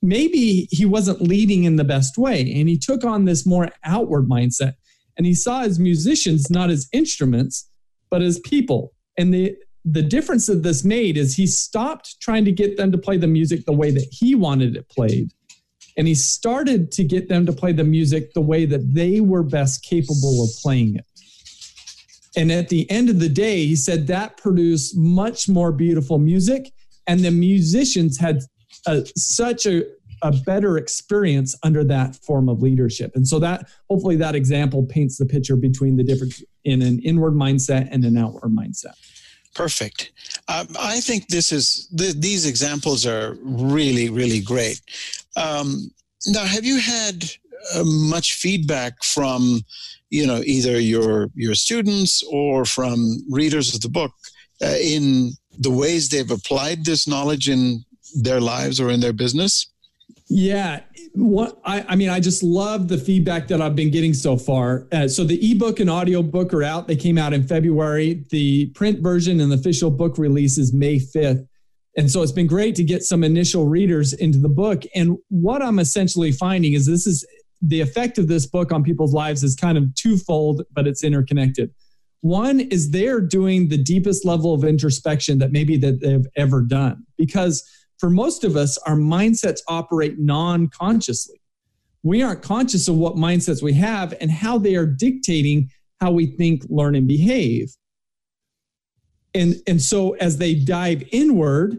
maybe 0.00 0.68
he 0.70 0.86
wasn't 0.86 1.20
leading 1.20 1.64
in 1.64 1.76
the 1.76 1.84
best 1.84 2.18
way. 2.18 2.40
And 2.40 2.68
he 2.68 2.78
took 2.78 3.04
on 3.04 3.24
this 3.24 3.44
more 3.44 3.70
outward 3.84 4.28
mindset. 4.28 4.74
And 5.16 5.26
he 5.26 5.34
saw 5.34 5.62
his 5.62 5.78
musicians 5.78 6.50
not 6.50 6.70
as 6.70 6.88
instruments, 6.92 7.68
but 8.10 8.22
as 8.22 8.38
people. 8.40 8.92
And 9.18 9.34
the 9.34 9.56
the 9.84 10.02
difference 10.02 10.46
that 10.46 10.62
this 10.62 10.84
made 10.84 11.16
is 11.16 11.36
he 11.36 11.46
stopped 11.46 12.20
trying 12.20 12.44
to 12.44 12.52
get 12.52 12.76
them 12.76 12.92
to 12.92 12.98
play 12.98 13.16
the 13.16 13.26
music 13.26 13.64
the 13.64 13.72
way 13.72 13.90
that 13.90 14.06
he 14.10 14.34
wanted 14.34 14.76
it 14.76 14.88
played. 14.88 15.30
And 15.96 16.06
he 16.06 16.14
started 16.14 16.92
to 16.92 17.04
get 17.04 17.28
them 17.28 17.46
to 17.46 17.52
play 17.52 17.72
the 17.72 17.84
music 17.84 18.32
the 18.32 18.40
way 18.40 18.64
that 18.66 18.94
they 18.94 19.20
were 19.20 19.42
best 19.42 19.84
capable 19.84 20.44
of 20.44 20.50
playing 20.62 20.96
it. 20.96 21.04
And 22.36 22.52
at 22.52 22.68
the 22.68 22.88
end 22.90 23.10
of 23.10 23.18
the 23.18 23.28
day, 23.28 23.66
he 23.66 23.76
said 23.76 24.06
that 24.06 24.36
produced 24.36 24.96
much 24.96 25.48
more 25.48 25.72
beautiful 25.72 26.18
music. 26.18 26.72
And 27.06 27.20
the 27.20 27.30
musicians 27.30 28.18
had 28.18 28.40
a, 28.86 29.04
such 29.16 29.66
a, 29.66 29.82
a 30.22 30.32
better 30.32 30.76
experience 30.78 31.56
under 31.62 31.82
that 31.84 32.14
form 32.16 32.48
of 32.48 32.62
leadership. 32.62 33.12
And 33.14 33.26
so 33.26 33.38
that 33.40 33.68
hopefully 33.88 34.16
that 34.16 34.34
example 34.34 34.84
paints 34.84 35.18
the 35.18 35.26
picture 35.26 35.56
between 35.56 35.96
the 35.96 36.04
difference 36.04 36.42
in 36.64 36.82
an 36.82 37.00
inward 37.00 37.32
mindset 37.32 37.88
and 37.90 38.04
an 38.04 38.16
outward 38.16 38.50
mindset. 38.50 38.94
Perfect. 39.54 40.12
Um, 40.48 40.68
I 40.78 41.00
think 41.00 41.28
this 41.28 41.52
is 41.52 41.88
th- 41.96 42.14
these 42.14 42.46
examples 42.46 43.04
are 43.04 43.36
really 43.42 44.08
really 44.08 44.40
great. 44.40 44.80
Um, 45.36 45.90
now, 46.26 46.44
have 46.44 46.64
you 46.64 46.78
had 46.78 47.24
uh, 47.74 47.84
much 47.84 48.34
feedback 48.34 49.02
from 49.02 49.62
you 50.10 50.26
know 50.26 50.40
either 50.44 50.78
your 50.78 51.30
your 51.34 51.54
students 51.54 52.22
or 52.30 52.64
from 52.64 53.24
readers 53.28 53.74
of 53.74 53.80
the 53.80 53.88
book 53.88 54.12
uh, 54.62 54.76
in 54.80 55.32
the 55.58 55.70
ways 55.70 56.08
they've 56.08 56.30
applied 56.30 56.84
this 56.84 57.06
knowledge 57.06 57.48
in 57.48 57.84
their 58.14 58.40
lives 58.40 58.80
or 58.80 58.90
in 58.90 59.00
their 59.00 59.12
business? 59.12 59.66
Yeah, 60.32 60.82
what 61.14 61.60
I, 61.64 61.84
I 61.88 61.96
mean, 61.96 62.08
I 62.08 62.20
just 62.20 62.44
love 62.44 62.86
the 62.86 62.96
feedback 62.96 63.48
that 63.48 63.60
I've 63.60 63.74
been 63.74 63.90
getting 63.90 64.14
so 64.14 64.36
far. 64.36 64.86
Uh, 64.92 65.08
so 65.08 65.24
the 65.24 65.50
ebook 65.50 65.80
and 65.80 65.90
audiobook 65.90 66.54
are 66.54 66.62
out. 66.62 66.86
They 66.86 66.94
came 66.94 67.18
out 67.18 67.32
in 67.32 67.42
February. 67.42 68.24
The 68.30 68.66
print 68.66 69.00
version 69.00 69.40
and 69.40 69.50
the 69.50 69.56
official 69.56 69.90
book 69.90 70.18
release 70.18 70.56
is 70.56 70.72
May 70.72 71.00
5th. 71.00 71.48
And 71.96 72.08
so 72.08 72.22
it's 72.22 72.30
been 72.30 72.46
great 72.46 72.76
to 72.76 72.84
get 72.84 73.02
some 73.02 73.24
initial 73.24 73.66
readers 73.66 74.12
into 74.12 74.38
the 74.38 74.48
book. 74.48 74.84
And 74.94 75.18
what 75.30 75.62
I'm 75.62 75.80
essentially 75.80 76.30
finding 76.30 76.74
is 76.74 76.86
this 76.86 77.08
is 77.08 77.26
the 77.60 77.80
effect 77.80 78.16
of 78.16 78.28
this 78.28 78.46
book 78.46 78.70
on 78.70 78.84
people's 78.84 79.12
lives 79.12 79.42
is 79.42 79.56
kind 79.56 79.76
of 79.76 79.92
twofold, 79.96 80.62
but 80.72 80.86
it's 80.86 81.02
interconnected. 81.02 81.74
One 82.20 82.60
is 82.60 82.92
they're 82.92 83.20
doing 83.20 83.68
the 83.68 83.78
deepest 83.82 84.24
level 84.24 84.54
of 84.54 84.62
introspection 84.62 85.38
that 85.38 85.50
maybe 85.50 85.76
that 85.78 86.00
they've 86.00 86.26
ever 86.36 86.62
done 86.62 87.04
because 87.18 87.68
for 88.00 88.10
most 88.10 88.44
of 88.44 88.56
us, 88.56 88.78
our 88.78 88.96
mindsets 88.96 89.60
operate 89.68 90.18
non 90.18 90.68
consciously. 90.68 91.40
We 92.02 92.22
aren't 92.22 92.42
conscious 92.42 92.88
of 92.88 92.96
what 92.96 93.16
mindsets 93.16 93.62
we 93.62 93.74
have 93.74 94.14
and 94.22 94.30
how 94.30 94.56
they 94.56 94.74
are 94.74 94.86
dictating 94.86 95.70
how 96.00 96.12
we 96.12 96.26
think, 96.26 96.64
learn, 96.70 96.94
and 96.94 97.06
behave. 97.06 97.76
And, 99.34 99.56
and 99.66 99.82
so 99.82 100.12
as 100.14 100.38
they 100.38 100.54
dive 100.54 101.02
inward, 101.12 101.78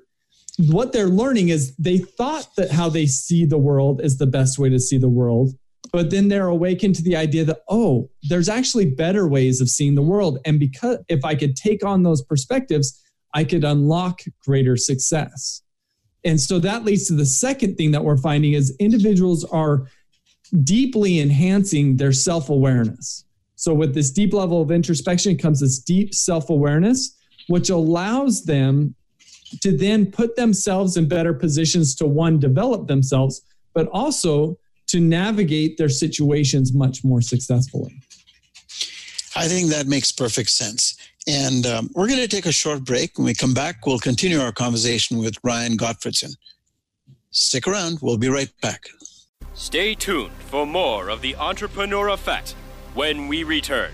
what 0.60 0.94
they're 0.94 1.08
learning 1.08 1.50
is 1.50 1.76
they 1.78 1.98
thought 1.98 2.48
that 2.56 2.70
how 2.70 2.88
they 2.88 3.08
see 3.08 3.46
the 3.46 3.58
world 3.58 4.00
is 4.02 4.20
the 4.20 4.28
best 4.28 4.60
way 4.60 4.70
to 4.70 4.80
see 4.80 5.00
the 5.00 5.10
world. 5.10 5.56
But 5.92 6.12
then 6.12 6.28
they're 6.28 6.48
awakened 6.48 6.96
to 6.96 7.04
the 7.04 7.16
idea 7.16 7.44
that, 7.46 7.62
oh, 7.68 8.12
there's 8.30 8.48
actually 8.48 8.92
better 8.92 9.28
ways 9.28 9.60
of 9.60 9.70
seeing 9.70 9.96
the 9.96 10.04
world. 10.04 10.38
And 10.46 10.60
because 10.60 11.00
if 11.10 11.26
I 11.26 11.34
could 11.34 11.56
take 11.56 11.84
on 11.84 12.04
those 12.04 12.22
perspectives, 12.22 13.02
I 13.34 13.44
could 13.44 13.64
unlock 13.64 14.22
greater 14.46 14.78
success. 14.78 15.64
And 16.24 16.40
so 16.40 16.60
that 16.60 16.86
leads 16.86 17.08
to 17.08 17.14
the 17.14 17.26
second 17.26 17.78
thing 17.78 17.92
that 17.92 18.04
we're 18.04 18.18
finding 18.18 18.54
is 18.54 18.76
individuals 18.80 19.44
are 19.46 19.88
deeply 20.64 21.20
enhancing 21.20 21.98
their 21.98 22.12
self-awareness. 22.12 23.26
So 23.56 23.74
with 23.74 23.94
this 23.94 24.12
deep 24.12 24.34
level 24.34 24.62
of 24.62 24.72
introspection 24.72 25.38
comes 25.38 25.60
this 25.60 25.80
deep 25.80 26.14
self-awareness 26.14 27.18
which 27.48 27.70
allows 27.70 28.44
them 28.44 28.96
to 29.62 29.76
then 29.76 30.06
put 30.06 30.36
themselves 30.36 30.98
in 30.98 31.08
better 31.08 31.34
positions 31.34 31.96
to 31.96 32.06
one 32.06 32.40
develop 32.40 32.88
themselves 32.88 33.42
but 33.74 33.88
also 33.88 34.58
to 34.88 35.00
navigate 35.00 35.78
their 35.78 35.90
situations 35.90 36.74
much 36.74 37.04
more 37.04 37.22
successfully. 37.22 38.02
I 39.36 39.48
think 39.48 39.70
that 39.70 39.88
makes 39.88 40.12
perfect 40.12 40.50
sense. 40.50 40.98
And 41.28 41.66
um, 41.66 41.90
we're 41.94 42.08
going 42.08 42.20
to 42.20 42.28
take 42.28 42.46
a 42.46 42.52
short 42.52 42.84
break. 42.84 43.18
When 43.18 43.26
we 43.26 43.34
come 43.34 43.54
back, 43.54 43.86
we'll 43.86 44.00
continue 44.00 44.40
our 44.40 44.52
conversation 44.52 45.20
with 45.20 45.36
Ryan 45.44 45.78
Gottfredson. 45.78 46.36
Stick 47.30 47.68
around, 47.68 48.00
we'll 48.02 48.18
be 48.18 48.30
right 48.30 48.52
back. 48.62 48.88
Stay 49.54 49.94
tuned 49.96 50.34
for 50.50 50.66
more 50.66 51.10
of 51.10 51.22
the 51.22 51.36
Entrepreneur 51.36 52.10
Effect 52.10 52.56
when 52.94 53.28
we 53.28 53.44
return. 53.44 53.92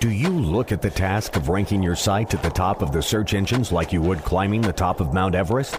Do 0.00 0.10
you 0.10 0.30
look 0.30 0.72
at 0.72 0.82
the 0.82 0.90
task 0.90 1.36
of 1.36 1.48
ranking 1.48 1.80
your 1.80 1.94
site 1.94 2.34
at 2.34 2.42
the 2.42 2.50
top 2.50 2.82
of 2.82 2.90
the 2.90 3.00
search 3.00 3.34
engines 3.34 3.70
like 3.70 3.92
you 3.92 4.02
would 4.02 4.24
climbing 4.24 4.60
the 4.60 4.72
top 4.72 5.00
of 5.00 5.14
Mount 5.14 5.36
Everest? 5.36 5.78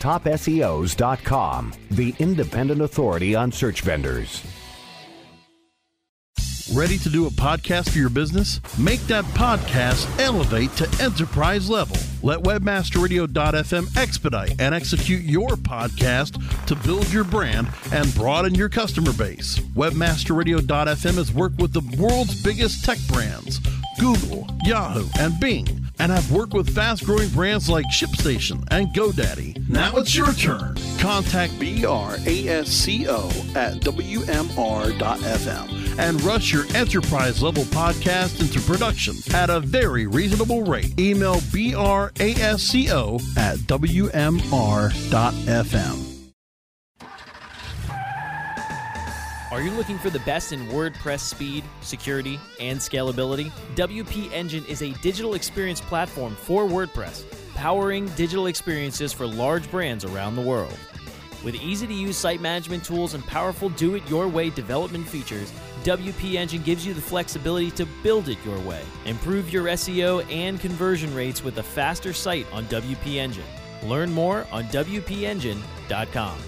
TopSEOs.com, 0.00 1.72
the 1.90 2.14
independent 2.18 2.80
authority 2.80 3.34
on 3.34 3.52
search 3.52 3.82
vendors. 3.82 4.42
Ready 6.72 6.98
to 6.98 7.08
do 7.08 7.26
a 7.26 7.30
podcast 7.30 7.90
for 7.90 7.98
your 7.98 8.10
business? 8.10 8.60
Make 8.78 9.00
that 9.08 9.24
podcast 9.24 10.06
elevate 10.20 10.70
to 10.76 11.02
enterprise 11.02 11.68
level. 11.68 11.96
Let 12.22 12.40
webmasterradio.fm 12.40 13.96
expedite 13.96 14.60
and 14.60 14.74
execute 14.74 15.22
your 15.22 15.50
podcast 15.50 16.66
to 16.66 16.76
build 16.76 17.10
your 17.12 17.24
brand 17.24 17.68
and 17.92 18.14
broaden 18.14 18.54
your 18.54 18.68
customer 18.68 19.12
base. 19.12 19.58
Webmasterradio.fm 19.58 21.14
has 21.14 21.32
worked 21.32 21.60
with 21.60 21.72
the 21.72 21.96
world's 22.00 22.40
biggest 22.42 22.84
tech 22.84 22.98
brands, 23.08 23.60
Google, 23.98 24.46
Yahoo, 24.64 25.06
and 25.18 25.38
Bing, 25.40 25.88
and 25.98 26.12
have 26.12 26.30
worked 26.32 26.54
with 26.54 26.74
fast 26.74 27.04
growing 27.04 27.28
brands 27.30 27.68
like 27.68 27.84
ShipStation 27.86 28.64
and 28.70 28.88
GoDaddy. 28.88 29.68
Now 29.68 29.96
it's 29.96 30.14
your 30.14 30.32
turn. 30.32 30.76
Contact 30.98 31.52
BRASCO 31.54 33.56
at 33.56 33.74
WMR.fm 33.80 35.98
and 35.98 36.22
rush 36.22 36.52
your 36.52 36.64
enterprise 36.74 37.42
level 37.42 37.64
podcast 37.64 38.40
into 38.40 38.60
production 38.60 39.14
at 39.34 39.50
a 39.50 39.60
very 39.60 40.06
reasonable 40.06 40.62
rate. 40.62 40.98
Email 40.98 41.40
brasco 42.14 43.20
at 43.36 43.58
wmr.fm. 43.58 44.20
Are 49.50 49.60
you 49.60 49.72
looking 49.72 49.98
for 49.98 50.10
the 50.10 50.20
best 50.20 50.52
in 50.52 50.68
WordPress 50.68 51.18
speed, 51.20 51.64
security, 51.80 52.38
and 52.60 52.78
scalability? 52.78 53.50
WP 53.74 54.32
Engine 54.32 54.64
is 54.66 54.80
a 54.80 54.92
digital 55.02 55.34
experience 55.34 55.80
platform 55.80 56.36
for 56.36 56.66
WordPress, 56.66 57.24
powering 57.56 58.06
digital 58.10 58.46
experiences 58.46 59.12
for 59.12 59.26
large 59.26 59.68
brands 59.68 60.04
around 60.04 60.36
the 60.36 60.40
world. 60.40 60.78
With 61.42 61.54
easy 61.54 61.86
to 61.86 61.94
use 61.94 62.16
site 62.16 62.40
management 62.40 62.84
tools 62.84 63.14
and 63.14 63.26
powerful 63.26 63.70
do 63.70 63.94
it 63.94 64.08
your 64.08 64.28
way 64.28 64.50
development 64.50 65.08
features, 65.08 65.52
WP 65.84 66.34
Engine 66.34 66.62
gives 66.62 66.86
you 66.86 66.92
the 66.92 67.00
flexibility 67.00 67.70
to 67.72 67.86
build 68.02 68.28
it 68.28 68.38
your 68.44 68.58
way. 68.60 68.82
Improve 69.06 69.50
your 69.50 69.64
SEO 69.64 70.30
and 70.30 70.60
conversion 70.60 71.14
rates 71.14 71.42
with 71.42 71.56
a 71.58 71.62
faster 71.62 72.12
site 72.12 72.46
on 72.52 72.66
WP 72.66 73.16
Engine. 73.16 73.44
Learn 73.84 74.12
more 74.12 74.46
on 74.52 74.64
WPEngine.com. 74.64 76.38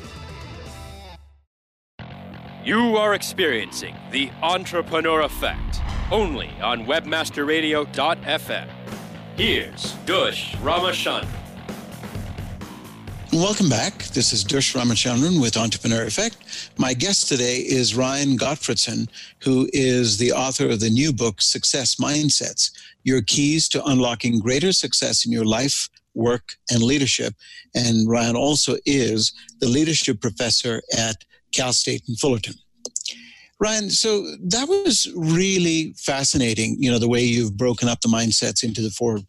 You 2.64 2.96
are 2.96 3.14
experiencing 3.14 3.96
the 4.12 4.30
Entrepreneur 4.42 5.22
Effect 5.22 5.80
only 6.12 6.50
on 6.62 6.84
WebmasterRadio.fm. 6.84 8.68
Here's 9.36 9.92
Dush 10.04 10.54
Ramachandran. 10.56 11.41
Welcome 13.32 13.70
back. 13.70 14.04
This 14.08 14.34
is 14.34 14.44
Dush 14.44 14.74
Ramachandran 14.74 15.40
with 15.40 15.56
Entrepreneur 15.56 16.02
Effect. 16.02 16.36
My 16.76 16.92
guest 16.92 17.28
today 17.28 17.60
is 17.60 17.94
Ryan 17.94 18.36
Gottfredson, 18.36 19.08
who 19.42 19.70
is 19.72 20.18
the 20.18 20.32
author 20.32 20.68
of 20.68 20.80
the 20.80 20.90
new 20.90 21.14
book, 21.14 21.40
Success 21.40 21.94
Mindsets 21.94 22.72
Your 23.04 23.22
Keys 23.22 23.70
to 23.70 23.82
Unlocking 23.86 24.38
Greater 24.38 24.70
Success 24.70 25.24
in 25.24 25.32
Your 25.32 25.46
Life, 25.46 25.88
Work, 26.14 26.56
and 26.70 26.82
Leadership. 26.82 27.32
And 27.74 28.06
Ryan 28.06 28.36
also 28.36 28.76
is 28.84 29.32
the 29.60 29.68
leadership 29.68 30.20
professor 30.20 30.82
at 30.98 31.16
Cal 31.52 31.72
State 31.72 32.02
in 32.06 32.16
Fullerton. 32.16 32.54
Ryan, 33.58 33.88
so 33.88 34.26
that 34.42 34.68
was 34.68 35.10
really 35.16 35.94
fascinating, 35.96 36.76
you 36.78 36.90
know, 36.90 36.98
the 36.98 37.08
way 37.08 37.22
you've 37.22 37.56
broken 37.56 37.88
up 37.88 38.02
the 38.02 38.08
mindsets 38.08 38.62
into 38.62 38.82
the 38.82 38.90
four 38.90 39.20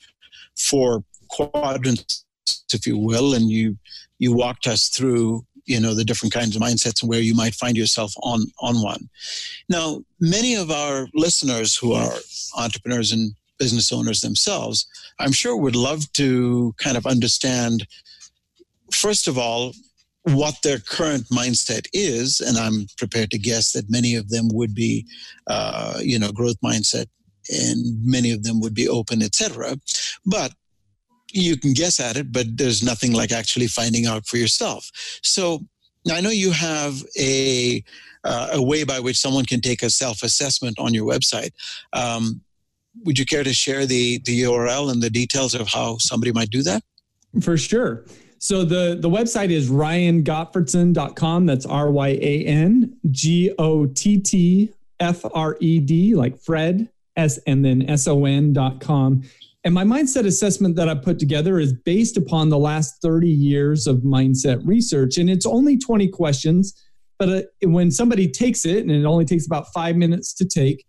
four 0.57 1.05
quadrants 1.29 2.25
if 2.73 2.85
you 2.85 2.97
will, 2.97 3.33
and 3.33 3.49
you 3.49 3.77
you 4.23 4.33
walked 4.33 4.67
us 4.67 4.87
through 4.87 5.45
you 5.65 5.79
know 5.79 5.93
the 5.93 6.03
different 6.09 6.33
kinds 6.33 6.55
of 6.55 6.61
mindsets 6.61 7.01
and 7.01 7.09
where 7.09 7.19
you 7.19 7.35
might 7.35 7.55
find 7.55 7.77
yourself 7.77 8.13
on 8.21 8.39
on 8.59 8.81
one. 8.81 9.09
Now, 9.69 10.03
many 10.19 10.55
of 10.55 10.71
our 10.71 11.07
listeners 11.13 11.75
who 11.75 11.93
are 11.93 12.13
entrepreneurs 12.57 13.11
and 13.11 13.33
business 13.59 13.91
owners 13.91 14.21
themselves, 14.21 14.87
I'm 15.19 15.31
sure 15.31 15.55
would 15.55 15.75
love 15.75 16.11
to 16.13 16.73
kind 16.77 16.97
of 16.97 17.05
understand 17.05 17.87
first 18.91 19.27
of 19.27 19.37
all 19.37 19.73
what 20.23 20.55
their 20.63 20.79
current 20.79 21.25
mindset 21.29 21.85
is, 21.91 22.39
and 22.39 22.57
I'm 22.57 22.87
prepared 22.97 23.31
to 23.31 23.37
guess 23.37 23.73
that 23.73 23.89
many 23.89 24.15
of 24.15 24.29
them 24.29 24.47
would 24.53 24.73
be, 24.73 25.05
uh, 25.47 25.99
you 26.01 26.17
know, 26.17 26.31
growth 26.31 26.59
mindset, 26.63 27.07
and 27.49 27.79
many 28.03 28.31
of 28.31 28.43
them 28.43 28.61
would 28.61 28.73
be 28.73 28.87
open, 28.87 29.21
etc. 29.21 29.75
But 30.25 30.53
you 31.33 31.57
can 31.57 31.73
guess 31.73 31.99
at 31.99 32.15
it, 32.15 32.31
but 32.31 32.45
there's 32.57 32.83
nothing 32.83 33.11
like 33.13 33.31
actually 33.31 33.67
finding 33.67 34.05
out 34.05 34.25
for 34.25 34.37
yourself. 34.37 34.89
So 35.23 35.65
I 36.11 36.21
know 36.21 36.29
you 36.29 36.51
have 36.51 37.03
a 37.19 37.83
uh, 38.23 38.49
a 38.53 38.61
way 38.61 38.85
by 38.85 38.99
which 38.99 39.19
someone 39.19 39.45
can 39.45 39.59
take 39.59 39.83
a 39.83 39.89
self 39.89 40.23
assessment 40.23 40.79
on 40.79 40.93
your 40.93 41.05
website. 41.05 41.51
Um, 41.91 42.41
would 43.03 43.17
you 43.17 43.25
care 43.25 43.43
to 43.43 43.53
share 43.53 43.85
the 43.85 44.19
the 44.25 44.43
URL 44.43 44.91
and 44.91 45.01
the 45.01 45.09
details 45.09 45.53
of 45.53 45.67
how 45.67 45.97
somebody 45.99 46.31
might 46.31 46.49
do 46.49 46.63
that? 46.63 46.83
For 47.41 47.57
sure. 47.57 48.05
So 48.43 48.65
the, 48.65 48.97
the 48.99 49.09
website 49.09 49.51
is 49.51 49.69
ryangottfredson.com. 49.69 51.45
That's 51.45 51.65
R 51.65 51.89
Y 51.89 52.07
A 52.09 52.45
N 52.45 52.97
G 53.09 53.53
O 53.57 53.85
T 53.85 54.19
T 54.19 54.69
F 54.99 55.23
R 55.33 55.55
E 55.61 55.79
D, 55.79 56.13
like 56.13 56.37
Fred, 56.37 56.89
S 57.15 57.37
and 57.47 57.63
then 57.63 57.89
S 57.89 58.05
O 58.07 58.25
N.com. 58.25 59.23
And 59.63 59.73
my 59.73 59.83
mindset 59.83 60.25
assessment 60.25 60.75
that 60.75 60.89
I 60.89 60.95
put 60.95 61.19
together 61.19 61.57
is 61.57 61.71
based 61.71 62.17
upon 62.17 62.49
the 62.49 62.57
last 62.57 63.01
30 63.01 63.29
years 63.29 63.87
of 63.87 63.97
mindset 63.97 64.61
research. 64.65 65.17
And 65.17 65.29
it's 65.29 65.45
only 65.45 65.77
20 65.77 66.09
questions. 66.09 66.73
But 67.17 67.29
uh, 67.29 67.41
when 67.63 67.89
somebody 67.89 68.29
takes 68.29 68.65
it, 68.65 68.79
and 68.79 68.91
it 68.91 69.05
only 69.05 69.23
takes 69.23 69.45
about 69.45 69.67
five 69.73 69.95
minutes 69.95 70.33
to 70.35 70.45
take, 70.45 70.85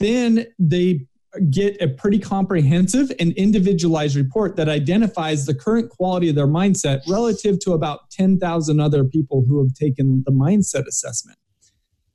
then 0.00 0.46
they 0.58 1.06
get 1.50 1.80
a 1.80 1.88
pretty 1.88 2.18
comprehensive 2.18 3.12
and 3.20 3.32
individualized 3.32 4.16
report 4.16 4.56
that 4.56 4.68
identifies 4.68 5.46
the 5.46 5.54
current 5.54 5.90
quality 5.90 6.28
of 6.28 6.34
their 6.34 6.46
mindset 6.46 7.00
relative 7.08 7.58
to 7.60 7.72
about 7.72 8.10
10,000 8.10 8.80
other 8.80 9.04
people 9.04 9.44
who 9.46 9.62
have 9.62 9.74
taken 9.74 10.24
the 10.26 10.32
mindset 10.32 10.86
assessment. 10.86 11.38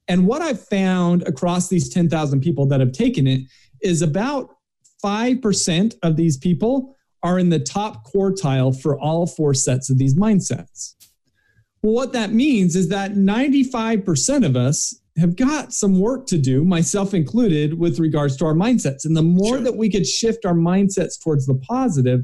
And 0.08 0.28
what 0.28 0.42
I've 0.42 0.66
found 0.66 1.26
across 1.28 1.70
these 1.70 1.88
10,000 1.88 2.42
people 2.42 2.66
that 2.68 2.80
have 2.80 2.92
taken 2.92 3.28
it 3.28 3.42
is 3.82 4.02
about 4.02 4.50
5% 5.04 5.96
of 6.04 6.16
these 6.16 6.38
people 6.38 6.96
are 7.24 7.40
in 7.40 7.50
the 7.50 7.60
top 7.60 8.12
quartile 8.12 8.80
for 8.80 9.00
all 9.00 9.28
four 9.28 9.54
sets 9.54 9.90
of 9.90 9.98
these 9.98 10.16
mindsets. 10.16 10.96
Well, 11.82 11.94
what 11.94 12.14
that 12.14 12.32
means 12.32 12.76
is 12.76 12.90
that 12.90 13.14
95% 13.14 14.46
of 14.46 14.56
us 14.56 15.00
have 15.18 15.36
got 15.36 15.74
some 15.74 16.00
work 16.00 16.26
to 16.28 16.38
do, 16.38 16.64
myself 16.64 17.14
included, 17.14 17.78
with 17.78 18.00
regards 18.00 18.38
to 18.38 18.46
our 18.46 18.54
mindsets. 18.54 19.06
And 19.06 19.16
the 19.16 19.22
more 19.22 19.56
sure. 19.56 19.62
that 19.62 19.76
we 19.76 19.90
could 19.90 20.08
shift 20.08 20.46
our 20.46 20.54
mindsets 20.54 21.22
towards 21.22 21.46
the 21.46 21.56
positive, 21.56 22.22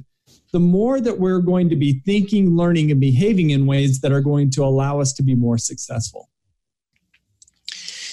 the 0.54 0.60
more 0.60 1.02
that 1.02 1.20
we're 1.20 1.40
going 1.40 1.70
to 1.70 1.76
be 1.76 2.02
thinking, 2.06 2.56
learning, 2.56 2.92
and 2.92 3.00
behaving 3.00 3.50
in 3.50 3.66
ways 3.66 4.00
that 4.02 4.12
are 4.12 4.22
going 4.22 4.50
to 4.52 4.63
allow 4.63 5.00
us 5.02 5.12
to 5.13 5.24
be 5.24 5.36
more 5.36 5.58
successful. 5.58 6.30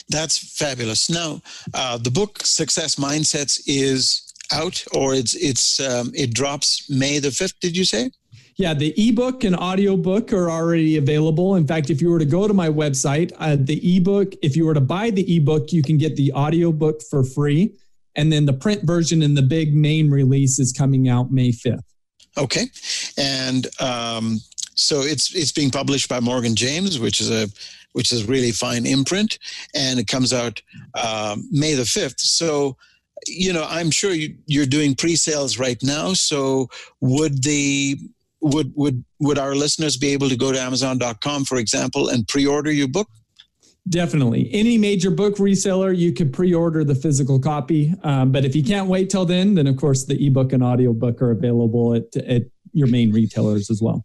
That's 0.09 0.37
fabulous. 0.37 1.09
Now, 1.09 1.41
uh, 1.73 1.97
the 1.99 2.11
book 2.11 2.45
Success 2.45 2.97
Mindsets 2.97 3.61
is 3.67 4.24
out, 4.55 4.85
or 4.93 5.15
it's 5.15 5.35
it's 5.35 5.81
um, 5.81 6.13
it 6.15 6.33
drops 6.33 6.89
May 6.89 7.19
the 7.19 7.31
fifth. 7.31 7.59
Did 7.61 7.77
you 7.77 7.85
say? 7.85 8.11
Yeah, 8.57 8.73
the 8.73 8.95
ebook 8.97 9.43
and 9.43 9.57
audiobook 9.57 10.33
are 10.33 10.49
already 10.49 10.97
available. 10.97 11.57
In 11.57 11.67
fact, 11.67 11.91
if 11.91 12.01
you 12.01 12.09
were 12.11 12.21
to 12.21 12.25
go 12.25 12.47
to 12.47 12.55
my 12.55 12.69
website, 12.69 13.33
uh, 13.39 13.57
the 13.59 13.97
ebook, 13.97 14.35
if 14.43 14.57
you 14.57 14.65
were 14.65 14.75
to 14.75 14.81
buy 14.81 15.11
the 15.11 15.37
ebook, 15.37 15.73
you 15.73 15.83
can 15.83 15.99
get 15.99 16.15
the 16.15 16.33
audiobook 16.33 17.03
for 17.11 17.25
free. 17.25 17.75
And 18.15 18.33
then 18.33 18.47
the 18.47 18.53
print 18.53 18.85
version 18.85 19.23
and 19.23 19.37
the 19.37 19.43
big 19.43 19.75
main 19.75 20.09
release 20.09 20.61
is 20.61 20.71
coming 20.71 21.09
out 21.09 21.33
May 21.33 21.51
5th. 21.51 21.83
Okay. 22.39 22.67
And 23.19 23.67
um, 23.81 24.39
so 24.75 25.01
it's 25.01 25.35
it's 25.35 25.53
being 25.53 25.71
published 25.71 26.09
by 26.09 26.21
Morgan 26.21 26.55
James, 26.55 27.01
which 27.01 27.21
is 27.21 27.31
a 27.31 27.49
which 27.93 28.13
is 28.13 28.25
really 28.25 28.51
fine 28.51 28.87
imprint, 28.87 29.39
and 29.75 30.01
it 30.01 30.07
comes 30.09 30.33
out 30.33 30.61
um, 30.95 31.49
May 31.51 31.75
the 31.75 31.83
5th. 31.83 32.21
So 32.21 32.77
you 33.27 33.53
know, 33.53 33.67
I'm 33.69 33.91
sure 33.91 34.13
you, 34.13 34.37
you're 34.47 34.67
doing 34.67 34.95
pre-sales 34.95 35.59
right 35.59 35.83
now. 35.83 36.13
So 36.13 36.69
would 37.01 37.43
the 37.43 37.99
would 38.41 38.73
would 38.77 39.05
would 39.21 39.39
our 39.39 39.55
listeners 39.55 39.97
be 39.97 40.09
able 40.09 40.29
to 40.29 40.37
go 40.37 40.53
to 40.53 40.61
amazon.com 40.61 41.45
for 41.45 41.59
example 41.59 42.09
and 42.09 42.27
pre-order 42.29 42.71
your 42.71 42.89
book? 42.89 43.09
Definitely. 43.89 44.49
Any 44.53 44.79
major 44.79 45.11
book 45.11 45.37
reseller 45.37 45.97
you 45.97 46.13
could 46.13 46.33
pre-order 46.33 46.85
the 46.85 46.95
physical 46.95 47.39
copy 47.39 47.95
um, 48.03 48.33
but 48.33 48.45
if 48.45 48.55
you 48.55 48.63
can't 48.63 48.89
wait 48.89 49.11
till 49.11 49.25
then 49.25 49.55
then 49.55 49.67
of 49.67 49.77
course 49.77 50.05
the 50.05 50.27
ebook 50.27 50.53
and 50.53 50.63
audiobook 50.63 51.21
are 51.23 51.31
available 51.31 51.95
at, 51.95 52.15
at 52.17 52.43
your 52.73 52.89
main 52.89 53.13
retailers 53.13 53.71
as 53.71 53.81
well. 53.81 54.05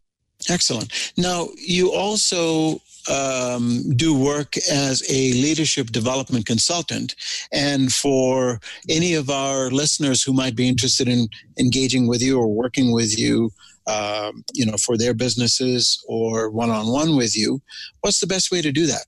Excellent. 0.49 1.11
Now 1.17 1.49
you 1.57 1.91
also 1.91 2.81
um, 3.09 3.83
do 3.95 4.17
work 4.17 4.55
as 4.71 5.03
a 5.09 5.33
leadership 5.33 5.87
development 5.87 6.45
consultant. 6.45 7.15
And 7.51 7.91
for 7.91 8.59
any 8.87 9.15
of 9.15 9.29
our 9.29 9.69
listeners 9.69 10.23
who 10.23 10.33
might 10.33 10.55
be 10.55 10.67
interested 10.67 11.07
in 11.07 11.27
engaging 11.59 12.07
with 12.07 12.21
you 12.21 12.39
or 12.39 12.47
working 12.47 12.93
with 12.93 13.17
you, 13.17 13.51
um, 13.87 14.43
you 14.53 14.65
know, 14.65 14.77
for 14.77 14.97
their 14.97 15.13
businesses 15.13 16.03
or 16.07 16.49
one-on-one 16.51 17.15
with 17.15 17.35
you, 17.35 17.61
what's 18.01 18.19
the 18.19 18.27
best 18.27 18.51
way 18.51 18.61
to 18.61 18.71
do 18.71 18.85
that? 18.85 19.05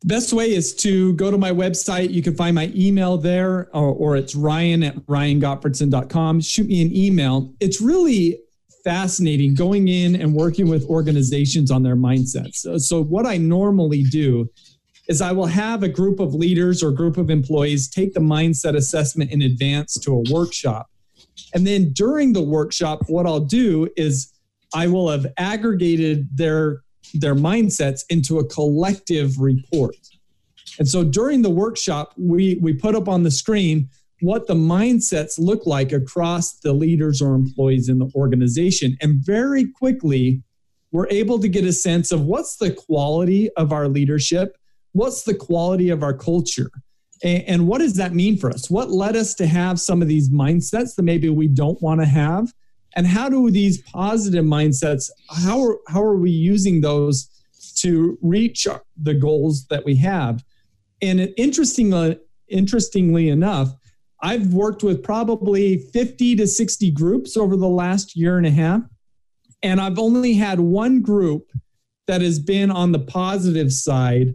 The 0.00 0.06
best 0.06 0.32
way 0.32 0.54
is 0.54 0.74
to 0.76 1.12
go 1.14 1.30
to 1.30 1.36
my 1.36 1.50
website. 1.50 2.12
You 2.12 2.22
can 2.22 2.36
find 2.36 2.54
my 2.54 2.72
email 2.74 3.18
there, 3.18 3.68
or, 3.76 3.88
or 3.88 4.16
it's 4.16 4.34
ryan 4.34 4.84
at 4.84 4.94
ryangottfredson.com. 5.06 6.40
Shoot 6.40 6.68
me 6.68 6.82
an 6.82 6.96
email. 6.96 7.52
It's 7.58 7.80
really 7.80 8.40
fascinating 8.88 9.54
going 9.54 9.86
in 9.86 10.16
and 10.16 10.32
working 10.32 10.66
with 10.66 10.82
organizations 10.86 11.70
on 11.70 11.82
their 11.82 11.94
mindsets. 11.94 12.54
So, 12.54 12.78
so, 12.78 13.04
what 13.04 13.26
I 13.26 13.36
normally 13.36 14.02
do 14.02 14.48
is 15.08 15.20
I 15.20 15.30
will 15.30 15.46
have 15.46 15.82
a 15.82 15.90
group 15.90 16.20
of 16.20 16.32
leaders 16.32 16.82
or 16.82 16.90
group 16.90 17.18
of 17.18 17.28
employees 17.28 17.86
take 17.90 18.14
the 18.14 18.20
mindset 18.20 18.74
assessment 18.74 19.30
in 19.30 19.42
advance 19.42 19.98
to 20.00 20.14
a 20.14 20.32
workshop. 20.32 20.86
And 21.52 21.66
then 21.66 21.92
during 21.92 22.32
the 22.32 22.42
workshop, 22.42 23.00
what 23.08 23.26
I'll 23.26 23.40
do 23.40 23.90
is 23.94 24.32
I 24.74 24.86
will 24.86 25.10
have 25.10 25.26
aggregated 25.36 26.26
their 26.34 26.80
their 27.12 27.34
mindsets 27.34 28.04
into 28.08 28.38
a 28.38 28.44
collective 28.46 29.38
report. 29.38 29.96
And 30.78 30.88
so 30.88 31.04
during 31.04 31.42
the 31.42 31.50
workshop, 31.50 32.14
we 32.16 32.58
we 32.62 32.72
put 32.72 32.94
up 32.94 33.06
on 33.06 33.22
the 33.22 33.30
screen 33.30 33.90
what 34.20 34.46
the 34.46 34.54
mindsets 34.54 35.38
look 35.38 35.66
like 35.66 35.92
across 35.92 36.54
the 36.60 36.72
leaders 36.72 37.22
or 37.22 37.34
employees 37.34 37.88
in 37.88 37.98
the 37.98 38.10
organization. 38.14 38.96
And 39.00 39.24
very 39.24 39.70
quickly, 39.70 40.42
we're 40.90 41.08
able 41.08 41.38
to 41.38 41.48
get 41.48 41.64
a 41.64 41.72
sense 41.72 42.10
of 42.12 42.22
what's 42.22 42.56
the 42.56 42.72
quality 42.72 43.50
of 43.56 43.72
our 43.72 43.88
leadership, 43.88 44.56
what's 44.92 45.22
the 45.22 45.34
quality 45.34 45.90
of 45.90 46.02
our 46.02 46.14
culture, 46.14 46.70
and, 47.22 47.42
and 47.44 47.68
what 47.68 47.78
does 47.78 47.94
that 47.94 48.14
mean 48.14 48.36
for 48.36 48.50
us? 48.50 48.70
What 48.70 48.90
led 48.90 49.16
us 49.16 49.34
to 49.34 49.46
have 49.46 49.80
some 49.80 50.02
of 50.02 50.08
these 50.08 50.30
mindsets 50.30 50.94
that 50.94 51.02
maybe 51.02 51.28
we 51.28 51.48
don't 51.48 51.80
want 51.82 52.00
to 52.00 52.06
have? 52.06 52.52
And 52.96 53.06
how 53.06 53.28
do 53.28 53.50
these 53.50 53.82
positive 53.82 54.44
mindsets, 54.44 55.10
how 55.30 55.62
are, 55.62 55.78
how 55.88 56.02
are 56.02 56.16
we 56.16 56.30
using 56.30 56.80
those 56.80 57.28
to 57.76 58.18
reach 58.22 58.66
the 59.00 59.14
goals 59.14 59.66
that 59.66 59.84
we 59.84 59.94
have? 59.96 60.42
And 61.02 61.32
interestingly, 61.36 62.18
interestingly 62.48 63.28
enough, 63.28 63.68
I've 64.20 64.52
worked 64.52 64.82
with 64.82 65.02
probably 65.02 65.78
50 65.78 66.36
to 66.36 66.46
60 66.46 66.90
groups 66.90 67.36
over 67.36 67.56
the 67.56 67.68
last 67.68 68.16
year 68.16 68.36
and 68.36 68.46
a 68.46 68.50
half. 68.50 68.82
And 69.62 69.80
I've 69.80 69.98
only 69.98 70.34
had 70.34 70.60
one 70.60 71.02
group 71.02 71.50
that 72.06 72.20
has 72.20 72.38
been 72.38 72.70
on 72.70 72.92
the 72.92 72.98
positive 72.98 73.72
side 73.72 74.34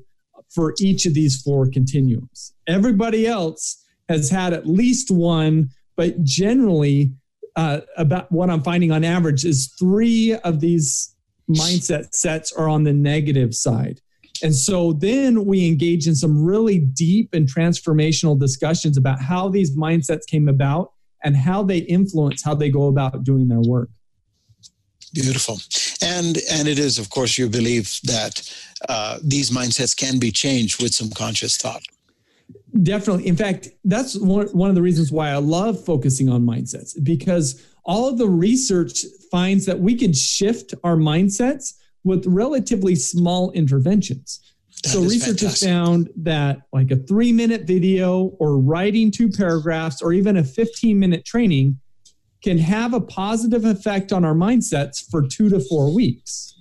for 0.54 0.74
each 0.80 1.06
of 1.06 1.14
these 1.14 1.42
four 1.42 1.68
continuums. 1.68 2.54
Everybody 2.68 3.26
else 3.26 3.84
has 4.10 4.30
had 4.30 4.54
at 4.54 4.68
least 4.68 5.10
one, 5.10 5.70
but 5.96 6.24
generally, 6.24 7.14
uh, 7.56 7.82
about 7.98 8.32
what 8.32 8.50
I'm 8.50 8.64
finding 8.64 8.92
on 8.92 9.04
average 9.04 9.46
is 9.46 9.74
three 9.80 10.36
of 10.44 10.60
these 10.60 11.16
mindset 11.50 12.14
sets 12.14 12.52
are 12.52 12.68
on 12.68 12.84
the 12.84 12.94
negative 12.94 13.54
side. 13.54 14.02
And 14.44 14.54
so 14.54 14.92
then 14.94 15.46
we 15.46 15.66
engage 15.66 16.06
in 16.06 16.16
some 16.16 16.44
really 16.44 16.78
deep 16.78 17.34
and 17.34 17.48
transformational 17.48 18.38
discussions 18.38 18.98
about 18.98 19.22
how 19.22 19.48
these 19.48 19.76
mindsets 19.76 20.28
came 20.28 20.50
about 20.50 20.92
and 21.24 21.36
how 21.36 21.64
they 21.64 21.78
influence 21.78 22.44
how 22.44 22.54
they 22.54 22.70
go 22.70 22.88
about 22.88 23.24
doing 23.24 23.48
their 23.48 23.62
work. 23.62 23.90
Beautiful, 25.14 25.60
and 26.02 26.40
and 26.52 26.68
it 26.68 26.80
is, 26.80 26.98
of 26.98 27.10
course, 27.12 27.38
your 27.38 27.48
belief 27.48 28.02
that 28.02 28.42
uh, 28.90 29.20
these 29.24 29.52
mindsets 29.52 29.96
can 29.96 30.18
be 30.20 30.32
changed 30.32 30.82
with 30.82 30.94
some 30.94 31.12
conscious 31.12 31.56
thought. 31.56 31.84
Definitely. 32.82 33.28
In 33.28 33.36
fact, 33.36 33.70
that's 33.86 34.18
one, 34.18 34.48
one 34.48 34.70
of 34.70 34.76
the 34.76 34.82
reasons 34.82 35.12
why 35.12 35.30
I 35.30 35.36
love 35.36 35.84
focusing 35.86 36.30
on 36.30 36.42
mindsets 36.42 36.96
because 37.04 37.64
all 37.86 38.10
of 38.10 38.18
the 38.18 38.28
research 38.28 39.06
finds 39.32 39.68
that 39.68 39.80
we 39.80 39.96
can 39.96 40.14
shift 40.14 40.74
our 40.84 40.96
mindsets 40.96 41.76
with 42.04 42.26
relatively 42.26 42.96
small 42.96 43.52
interventions. 43.52 44.40
That 44.84 44.90
so 44.90 45.02
research 45.02 45.40
fantastic. 45.42 45.50
has 45.50 45.64
found 45.64 46.10
that 46.18 46.62
like 46.74 46.92
a 46.92 46.98
three 46.98 47.32
minute 47.32 47.64
video 47.64 48.36
or 48.40 48.60
writing 48.60 49.12
two 49.12 49.30
paragraphs 49.30 50.02
or 50.02 50.14
even 50.14 50.38
a 50.38 50.44
15 50.44 51.00
minute 51.00 51.26
training 51.26 51.80
can 52.44 52.58
have 52.58 52.94
a 52.94 53.00
positive 53.00 53.66
effect 53.66 54.12
on 54.12 54.26
our 54.26 54.34
mindsets 54.34 55.10
for 55.10 55.26
two 55.26 55.50
to 55.50 55.60
four 55.60 55.94
weeks. 55.94 56.54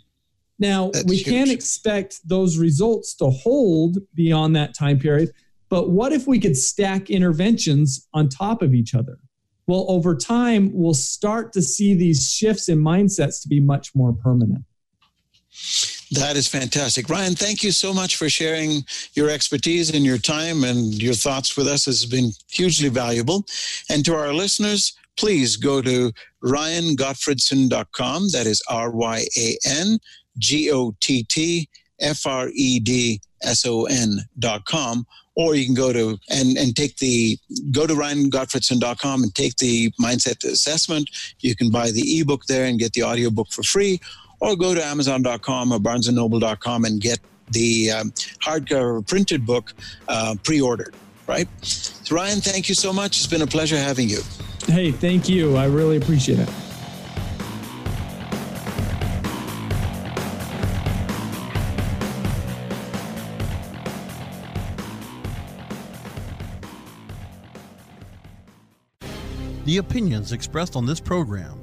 Now, 0.58 0.90
That's 0.92 1.04
we 1.06 1.16
huge. 1.16 1.26
can't 1.26 1.50
expect 1.50 2.20
those 2.28 2.56
results 2.58 3.14
to 3.16 3.30
hold 3.30 3.98
beyond 4.14 4.54
that 4.54 4.76
time 4.76 4.98
period, 5.00 5.32
but 5.68 5.90
what 5.90 6.12
if 6.12 6.26
we 6.28 6.38
could 6.38 6.56
stack 6.56 7.10
interventions 7.10 8.06
on 8.14 8.28
top 8.28 8.62
of 8.62 8.72
each 8.74 8.94
other? 8.94 9.18
Well, 9.66 9.86
over 9.88 10.14
time, 10.14 10.70
we'll 10.72 10.94
start 10.94 11.52
to 11.54 11.62
see 11.62 11.94
these 11.94 12.30
shifts 12.30 12.68
in 12.68 12.78
mindsets 12.78 13.42
to 13.42 13.48
be 13.48 13.58
much 13.58 13.94
more 13.94 14.12
permanent. 14.12 14.64
That 16.12 16.36
is 16.36 16.46
fantastic. 16.46 17.08
Ryan, 17.08 17.34
thank 17.34 17.62
you 17.62 17.72
so 17.72 17.94
much 17.94 18.16
for 18.16 18.28
sharing 18.28 18.84
your 19.14 19.30
expertise 19.30 19.94
and 19.94 20.04
your 20.04 20.18
time 20.18 20.62
and 20.64 21.02
your 21.02 21.14
thoughts 21.14 21.56
with 21.56 21.66
us. 21.66 21.86
This 21.86 22.02
has 22.02 22.06
been 22.06 22.32
hugely 22.50 22.90
valuable. 22.90 23.46
And 23.88 24.04
to 24.04 24.14
our 24.14 24.32
listeners, 24.34 24.94
please 25.16 25.56
go 25.56 25.80
to 25.80 26.12
ryangottfredson.com. 26.44 28.28
That 28.32 28.46
is 28.46 28.62
R 28.68 28.90
Y 28.90 29.24
A 29.38 29.58
N 29.66 29.98
G 30.38 30.70
O 30.70 30.94
T 31.00 31.24
T 31.24 31.68
F 32.00 32.26
R 32.26 32.50
E 32.52 32.78
D 32.78 33.20
S 33.42 33.64
O 33.64 33.84
N.com. 33.84 35.06
Or 35.34 35.54
you 35.54 35.64
can 35.64 35.74
go 35.74 35.94
to 35.94 36.18
and, 36.28 36.58
and 36.58 36.76
take 36.76 36.98
the 36.98 37.38
go 37.70 37.86
to 37.86 37.94
ryangottfredson.com 37.94 39.22
and 39.22 39.34
take 39.34 39.56
the 39.56 39.90
mindset 39.98 40.44
assessment. 40.44 41.08
You 41.40 41.56
can 41.56 41.70
buy 41.70 41.90
the 41.90 42.20
ebook 42.20 42.44
there 42.44 42.66
and 42.66 42.78
get 42.78 42.92
the 42.92 43.02
audiobook 43.02 43.48
for 43.50 43.62
free 43.62 43.98
or 44.42 44.56
go 44.56 44.74
to 44.74 44.84
Amazon.com 44.84 45.72
or 45.72 45.78
BarnesandNoble.com 45.78 46.84
and 46.84 47.00
get 47.00 47.20
the 47.52 47.92
um, 47.92 48.10
hardcover 48.42 49.06
printed 49.06 49.46
book 49.46 49.72
uh, 50.08 50.34
pre-ordered. 50.42 50.94
Right, 51.28 51.48
so 51.64 52.16
Ryan, 52.16 52.40
thank 52.40 52.68
you 52.68 52.74
so 52.74 52.92
much. 52.92 53.18
It's 53.18 53.28
been 53.28 53.42
a 53.42 53.46
pleasure 53.46 53.76
having 53.76 54.08
you. 54.08 54.20
Hey, 54.66 54.90
thank 54.90 55.28
you. 55.28 55.56
I 55.56 55.66
really 55.66 55.96
appreciate 55.96 56.40
it. 56.40 56.48
The 69.64 69.76
opinions 69.76 70.32
expressed 70.32 70.74
on 70.74 70.84
this 70.84 70.98
program 70.98 71.61